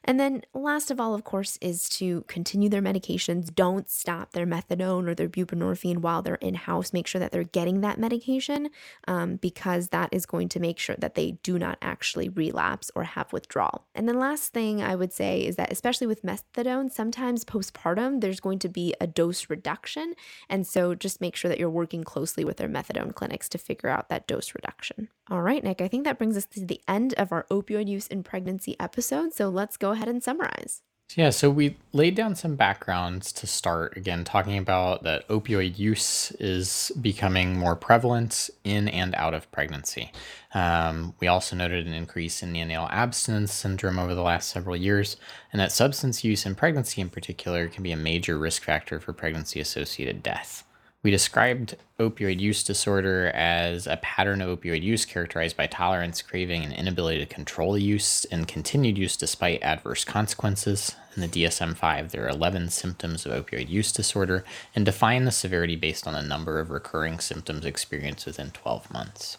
And 0.05 0.19
then, 0.19 0.43
last 0.53 0.91
of 0.91 0.99
all, 0.99 1.13
of 1.15 1.23
course, 1.23 1.57
is 1.61 1.87
to 1.89 2.23
continue 2.27 2.69
their 2.69 2.81
medications. 2.81 3.53
Don't 3.53 3.89
stop 3.89 4.31
their 4.31 4.45
methadone 4.45 5.07
or 5.07 5.15
their 5.15 5.29
buprenorphine 5.29 5.99
while 5.99 6.21
they're 6.21 6.35
in 6.35 6.55
house. 6.55 6.91
Make 6.91 7.07
sure 7.07 7.19
that 7.19 7.31
they're 7.31 7.43
getting 7.43 7.81
that 7.81 7.97
medication 7.97 8.69
um, 9.07 9.37
because 9.37 9.89
that 9.89 10.09
is 10.11 10.25
going 10.25 10.49
to 10.49 10.59
make 10.59 10.77
sure 10.77 10.95
that 10.97 11.15
they 11.15 11.31
do 11.43 11.57
not 11.57 11.77
actually 11.81 12.29
relapse 12.29 12.91
or 12.95 13.03
have 13.03 13.31
withdrawal. 13.31 13.85
And 13.95 14.07
then, 14.07 14.19
last 14.19 14.51
thing 14.51 14.81
I 14.81 14.95
would 14.95 15.13
say 15.13 15.41
is 15.41 15.55
that, 15.55 15.71
especially 15.71 16.07
with 16.07 16.23
methadone, 16.23 16.91
sometimes 16.91 17.45
postpartum, 17.45 18.21
there's 18.21 18.39
going 18.41 18.59
to 18.59 18.69
be 18.69 18.93
a 18.99 19.07
dose 19.07 19.49
reduction. 19.49 20.15
And 20.49 20.67
so, 20.67 20.95
just 20.95 21.21
make 21.21 21.35
sure 21.35 21.49
that 21.49 21.59
you're 21.59 21.69
working 21.69 22.03
closely 22.03 22.43
with 22.43 22.57
their 22.57 22.69
methadone 22.69 23.15
clinics 23.15 23.47
to 23.49 23.57
figure 23.57 23.89
out 23.89 24.09
that 24.09 24.27
dose 24.27 24.53
reduction. 24.53 25.07
All 25.29 25.41
right, 25.41 25.63
Nick, 25.63 25.79
I 25.79 25.87
think 25.87 26.03
that 26.03 26.17
brings 26.17 26.35
us 26.35 26.45
to 26.47 26.65
the 26.65 26.81
end 26.85 27.13
of 27.13 27.31
our 27.31 27.45
opioid 27.49 27.87
use 27.87 28.07
in 28.07 28.23
pregnancy 28.23 28.75
episode. 28.77 29.33
So 29.33 29.47
let's 29.47 29.77
go 29.77 29.92
ahead 29.93 30.07
and 30.07 30.21
summarize. 30.21 30.81
Yeah, 31.15 31.29
so 31.29 31.51
we 31.51 31.77
laid 31.91 32.15
down 32.15 32.35
some 32.35 32.55
backgrounds 32.55 33.31
to 33.33 33.45
start 33.45 33.95
again, 33.97 34.23
talking 34.23 34.57
about 34.57 35.03
that 35.03 35.27
opioid 35.27 35.77
use 35.77 36.31
is 36.39 36.91
becoming 36.99 37.55
more 37.55 37.75
prevalent 37.75 38.49
in 38.63 38.87
and 38.87 39.13
out 39.13 39.35
of 39.35 39.51
pregnancy. 39.51 40.11
Um, 40.55 41.13
we 41.19 41.27
also 41.27 41.55
noted 41.55 41.85
an 41.85 41.93
increase 41.93 42.41
in 42.41 42.53
neonatal 42.53 42.91
abstinence 42.91 43.53
syndrome 43.53 43.99
over 43.99 44.15
the 44.15 44.23
last 44.23 44.49
several 44.49 44.75
years, 44.75 45.17
and 45.51 45.59
that 45.59 45.71
substance 45.71 46.23
use 46.23 46.47
in 46.47 46.55
pregnancy 46.55 46.99
in 46.99 47.09
particular 47.09 47.67
can 47.67 47.83
be 47.83 47.91
a 47.91 47.97
major 47.97 48.39
risk 48.39 48.63
factor 48.63 48.99
for 48.99 49.13
pregnancy 49.13 49.59
associated 49.59 50.23
death. 50.23 50.63
We 51.03 51.11
described 51.11 51.75
opioid 51.99 52.39
use 52.39 52.63
disorder 52.63 53.29
as 53.35 53.87
a 53.87 53.97
pattern 53.97 54.41
of 54.41 54.57
opioid 54.57 54.81
use 54.83 55.03
characterized 55.03 55.57
by 55.57 55.67
tolerance, 55.67 56.21
craving, 56.21 56.63
and 56.63 56.71
inability 56.71 57.19
to 57.19 57.25
control 57.25 57.77
use 57.77 58.23
and 58.31 58.47
continued 58.47 58.97
use 58.97 59.17
despite 59.17 59.61
adverse 59.61 60.05
consequences. 60.05 60.95
In 61.17 61.21
the 61.21 61.27
DSM 61.27 61.75
5, 61.75 62.11
there 62.13 62.23
are 62.23 62.29
11 62.29 62.69
symptoms 62.69 63.25
of 63.25 63.33
opioid 63.33 63.67
use 63.67 63.91
disorder 63.91 64.45
and 64.73 64.85
define 64.85 65.25
the 65.25 65.31
severity 65.31 65.75
based 65.75 66.07
on 66.07 66.13
the 66.13 66.21
number 66.21 66.61
of 66.61 66.71
recurring 66.71 67.19
symptoms 67.19 67.65
experienced 67.65 68.25
within 68.25 68.51
12 68.51 68.89
months. 68.89 69.37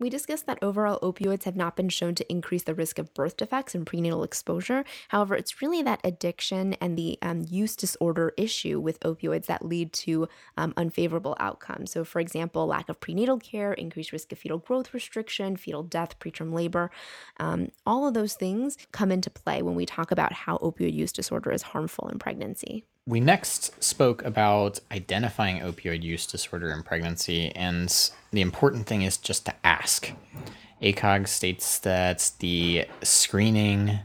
We 0.00 0.10
discussed 0.10 0.46
that 0.46 0.62
overall 0.62 1.00
opioids 1.00 1.42
have 1.42 1.56
not 1.56 1.74
been 1.74 1.88
shown 1.88 2.14
to 2.16 2.30
increase 2.30 2.62
the 2.62 2.74
risk 2.74 3.00
of 3.00 3.12
birth 3.14 3.36
defects 3.36 3.74
and 3.74 3.84
prenatal 3.84 4.22
exposure. 4.22 4.84
However, 5.08 5.34
it's 5.34 5.60
really 5.60 5.82
that 5.82 6.00
addiction 6.04 6.74
and 6.74 6.96
the 6.96 7.18
um, 7.20 7.44
use 7.48 7.74
disorder 7.74 8.32
issue 8.36 8.78
with 8.78 9.00
opioids 9.00 9.46
that 9.46 9.64
lead 9.64 9.92
to 9.94 10.28
um, 10.56 10.72
unfavorable 10.76 11.36
outcomes. 11.40 11.90
So, 11.90 12.04
for 12.04 12.20
example, 12.20 12.64
lack 12.66 12.88
of 12.88 13.00
prenatal 13.00 13.40
care, 13.40 13.72
increased 13.72 14.12
risk 14.12 14.30
of 14.30 14.38
fetal 14.38 14.58
growth 14.58 14.94
restriction, 14.94 15.56
fetal 15.56 15.82
death, 15.82 16.16
preterm 16.20 16.52
labor. 16.54 16.92
Um, 17.40 17.72
all 17.84 18.06
of 18.06 18.14
those 18.14 18.34
things 18.34 18.78
come 18.92 19.10
into 19.10 19.30
play 19.30 19.62
when 19.62 19.74
we 19.74 19.84
talk 19.84 20.12
about 20.12 20.32
how 20.32 20.58
opioid 20.58 20.92
use 20.92 21.10
disorder 21.10 21.50
is 21.50 21.62
harmful 21.62 22.08
in 22.08 22.20
pregnancy. 22.20 22.84
We 23.08 23.20
next 23.20 23.82
spoke 23.82 24.22
about 24.22 24.80
identifying 24.92 25.60
opioid 25.60 26.02
use 26.02 26.26
disorder 26.26 26.70
in 26.72 26.82
pregnancy, 26.82 27.50
and 27.56 27.88
the 28.32 28.42
important 28.42 28.86
thing 28.86 29.00
is 29.00 29.16
just 29.16 29.46
to 29.46 29.54
ask. 29.64 30.12
ACOG 30.82 31.26
states 31.26 31.78
that 31.78 32.32
the 32.40 32.84
screening, 33.02 34.00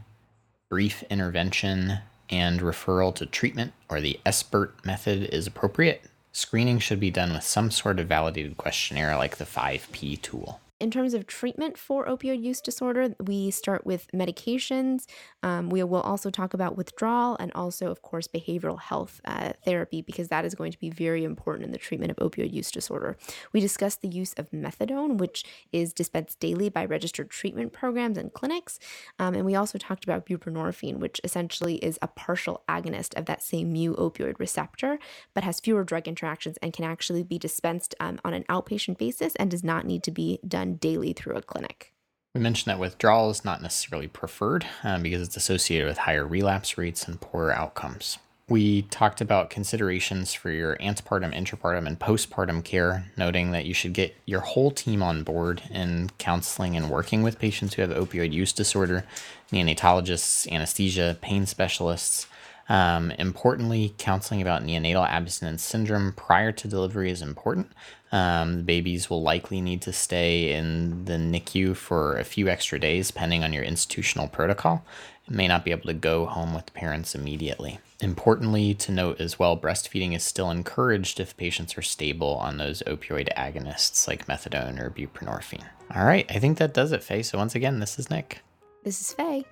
brief 0.70 1.02
intervention, 1.10 1.98
and 2.30 2.60
referral 2.60 3.14
to 3.16 3.26
treatment, 3.26 3.74
or 3.90 4.00
the 4.00 4.18
SBIRT 4.24 4.86
method, 4.86 5.24
is 5.24 5.46
appropriate. 5.46 6.04
Screening 6.32 6.78
should 6.78 6.98
be 6.98 7.10
done 7.10 7.34
with 7.34 7.44
some 7.44 7.70
sort 7.70 8.00
of 8.00 8.06
validated 8.06 8.56
questionnaire 8.56 9.18
like 9.18 9.36
the 9.36 9.44
5P 9.44 10.22
tool. 10.22 10.62
In 10.84 10.90
terms 10.90 11.14
of 11.14 11.26
treatment 11.26 11.78
for 11.78 12.04
opioid 12.04 12.42
use 12.42 12.60
disorder, 12.60 13.14
we 13.18 13.50
start 13.50 13.86
with 13.86 14.06
medications. 14.12 15.06
Um, 15.42 15.70
we 15.70 15.82
will 15.82 16.02
also 16.02 16.28
talk 16.28 16.52
about 16.52 16.76
withdrawal 16.76 17.38
and 17.40 17.50
also, 17.54 17.90
of 17.90 18.02
course, 18.02 18.28
behavioral 18.28 18.78
health 18.78 19.18
uh, 19.24 19.54
therapy 19.64 20.02
because 20.02 20.28
that 20.28 20.44
is 20.44 20.54
going 20.54 20.72
to 20.72 20.78
be 20.78 20.90
very 20.90 21.24
important 21.24 21.64
in 21.64 21.72
the 21.72 21.78
treatment 21.78 22.10
of 22.10 22.18
opioid 22.18 22.52
use 22.52 22.70
disorder. 22.70 23.16
We 23.54 23.60
discussed 23.60 24.02
the 24.02 24.08
use 24.08 24.34
of 24.34 24.50
methadone, 24.50 25.16
which 25.16 25.46
is 25.72 25.94
dispensed 25.94 26.38
daily 26.38 26.68
by 26.68 26.84
registered 26.84 27.30
treatment 27.30 27.72
programs 27.72 28.18
and 28.18 28.30
clinics. 28.30 28.78
Um, 29.18 29.32
and 29.32 29.46
we 29.46 29.54
also 29.54 29.78
talked 29.78 30.04
about 30.04 30.26
buprenorphine, 30.26 30.98
which 30.98 31.18
essentially 31.24 31.76
is 31.76 31.98
a 32.02 32.08
partial 32.08 32.62
agonist 32.68 33.16
of 33.16 33.24
that 33.24 33.42
same 33.42 33.72
mu 33.72 33.96
opioid 33.96 34.38
receptor, 34.38 34.98
but 35.32 35.44
has 35.44 35.60
fewer 35.60 35.82
drug 35.82 36.06
interactions 36.06 36.58
and 36.58 36.74
can 36.74 36.84
actually 36.84 37.22
be 37.22 37.38
dispensed 37.38 37.94
um, 38.00 38.18
on 38.22 38.34
an 38.34 38.44
outpatient 38.50 38.98
basis 38.98 39.34
and 39.36 39.50
does 39.50 39.64
not 39.64 39.86
need 39.86 40.02
to 40.02 40.10
be 40.10 40.38
done 40.46 40.73
daily 40.74 41.12
through 41.12 41.36
a 41.36 41.42
clinic. 41.42 41.92
We 42.34 42.40
mentioned 42.40 42.70
that 42.70 42.80
withdrawal 42.80 43.30
is 43.30 43.44
not 43.44 43.62
necessarily 43.62 44.08
preferred 44.08 44.66
um, 44.82 45.02
because 45.02 45.22
it's 45.22 45.36
associated 45.36 45.86
with 45.86 45.98
higher 45.98 46.26
relapse 46.26 46.76
rates 46.76 47.06
and 47.06 47.20
poorer 47.20 47.52
outcomes. 47.52 48.18
We 48.48 48.82
talked 48.82 49.22
about 49.22 49.48
considerations 49.48 50.34
for 50.34 50.50
your 50.50 50.76
antepartum, 50.76 51.34
intrapartum, 51.34 51.86
and 51.86 51.98
postpartum 51.98 52.62
care, 52.62 53.10
noting 53.16 53.52
that 53.52 53.64
you 53.64 53.72
should 53.72 53.94
get 53.94 54.16
your 54.26 54.40
whole 54.40 54.70
team 54.70 55.02
on 55.02 55.22
board 55.22 55.62
in 55.70 56.10
counseling 56.18 56.76
and 56.76 56.90
working 56.90 57.22
with 57.22 57.38
patients 57.38 57.74
who 57.74 57.82
have 57.82 57.90
opioid 57.90 58.32
use 58.32 58.52
disorder, 58.52 59.06
neonatologists, 59.50 60.50
anesthesia, 60.52 61.16
pain 61.22 61.46
specialists. 61.46 62.26
Um, 62.68 63.12
importantly, 63.12 63.94
counseling 63.96 64.42
about 64.42 64.62
neonatal 64.62 65.08
abstinence 65.08 65.62
syndrome 65.62 66.12
prior 66.12 66.52
to 66.52 66.68
delivery 66.68 67.10
is 67.10 67.22
important 67.22 67.70
Um, 68.14 68.58
the 68.58 68.62
babies 68.62 69.10
will 69.10 69.22
likely 69.22 69.60
need 69.60 69.82
to 69.82 69.92
stay 69.92 70.52
in 70.52 71.04
the 71.04 71.14
NICU 71.14 71.74
for 71.74 72.16
a 72.16 72.22
few 72.22 72.48
extra 72.48 72.78
days, 72.78 73.08
depending 73.08 73.42
on 73.42 73.52
your 73.52 73.64
institutional 73.64 74.28
protocol. 74.28 74.84
It 75.26 75.34
may 75.34 75.48
not 75.48 75.64
be 75.64 75.72
able 75.72 75.88
to 75.88 75.94
go 75.94 76.24
home 76.26 76.54
with 76.54 76.66
the 76.66 76.72
parents 76.72 77.16
immediately. 77.16 77.80
Importantly, 78.00 78.72
to 78.74 78.92
note 78.92 79.20
as 79.20 79.40
well, 79.40 79.58
breastfeeding 79.58 80.14
is 80.14 80.22
still 80.22 80.52
encouraged 80.52 81.18
if 81.18 81.36
patients 81.36 81.76
are 81.76 81.82
stable 81.82 82.36
on 82.36 82.56
those 82.56 82.84
opioid 82.86 83.34
agonists 83.34 84.06
like 84.06 84.28
methadone 84.28 84.78
or 84.78 84.90
buprenorphine. 84.90 85.64
All 85.92 86.04
right, 86.04 86.30
I 86.30 86.38
think 86.38 86.58
that 86.58 86.72
does 86.72 86.92
it, 86.92 87.02
Faye. 87.02 87.22
So, 87.22 87.36
once 87.36 87.56
again, 87.56 87.80
this 87.80 87.98
is 87.98 88.10
Nick. 88.10 88.42
This 88.84 89.00
is 89.00 89.12
Faye. 89.12 89.44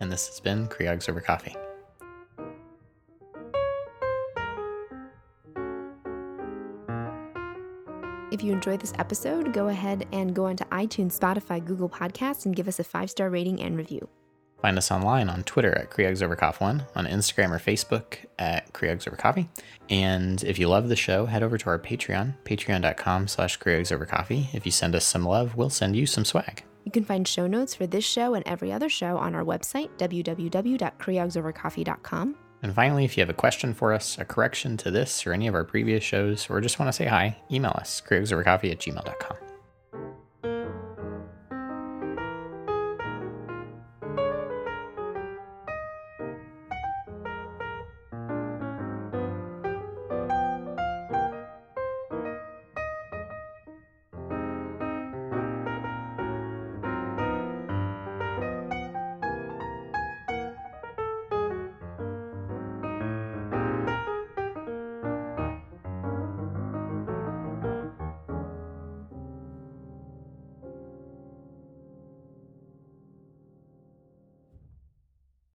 And 0.00 0.10
this 0.10 0.26
has 0.26 0.40
been 0.40 0.66
Creogs 0.66 1.08
Over 1.08 1.20
Coffee. 1.20 1.54
If 8.32 8.42
you 8.42 8.50
enjoyed 8.50 8.80
this 8.80 8.94
episode, 8.98 9.52
go 9.52 9.68
ahead 9.68 10.06
and 10.10 10.34
go 10.34 10.46
onto 10.46 10.64
iTunes, 10.64 11.18
Spotify, 11.18 11.62
Google 11.62 11.90
Podcasts, 11.90 12.46
and 12.46 12.56
give 12.56 12.66
us 12.66 12.78
a 12.78 12.84
five 12.84 13.10
star 13.10 13.28
rating 13.28 13.60
and 13.60 13.76
review. 13.76 14.08
Find 14.62 14.78
us 14.78 14.90
online 14.90 15.28
on 15.28 15.42
Twitter 15.42 15.76
at 15.76 15.90
CreogsOverCoff1, 15.90 16.86
on 16.96 17.06
Instagram 17.06 17.50
or 17.50 17.58
Facebook 17.58 18.24
at 18.38 18.72
CreogsOverCoffee. 18.72 19.48
And 19.90 20.42
if 20.44 20.58
you 20.58 20.68
love 20.68 20.88
the 20.88 20.96
show, 20.96 21.26
head 21.26 21.42
over 21.42 21.58
to 21.58 21.66
our 21.66 21.78
Patreon, 21.78 22.34
patreon.com 22.44 23.28
slash 23.28 23.58
CreogsOverCoffee. 23.58 24.54
If 24.54 24.64
you 24.64 24.72
send 24.72 24.94
us 24.94 25.04
some 25.04 25.24
love, 25.24 25.56
we'll 25.56 25.68
send 25.68 25.94
you 25.94 26.06
some 26.06 26.24
swag. 26.24 26.64
You 26.84 26.92
can 26.92 27.04
find 27.04 27.28
show 27.28 27.46
notes 27.46 27.74
for 27.74 27.86
this 27.86 28.04
show 28.04 28.32
and 28.32 28.42
every 28.46 28.72
other 28.72 28.88
show 28.88 29.18
on 29.18 29.34
our 29.34 29.44
website, 29.44 29.90
www.creogsovercoffee.com. 29.98 32.36
And 32.62 32.72
finally, 32.74 33.04
if 33.04 33.16
you 33.16 33.22
have 33.22 33.30
a 33.30 33.34
question 33.34 33.74
for 33.74 33.92
us, 33.92 34.16
a 34.18 34.24
correction 34.24 34.76
to 34.78 34.90
this 34.90 35.26
or 35.26 35.32
any 35.32 35.48
of 35.48 35.54
our 35.54 35.64
previous 35.64 36.04
shows, 36.04 36.48
or 36.48 36.60
just 36.60 36.78
want 36.78 36.88
to 36.88 36.92
say 36.92 37.06
hi, 37.06 37.36
email 37.50 37.72
us, 37.72 38.00
creogsovercoffee 38.00 38.70
at 38.70 38.78
gmail.com. 38.78 39.51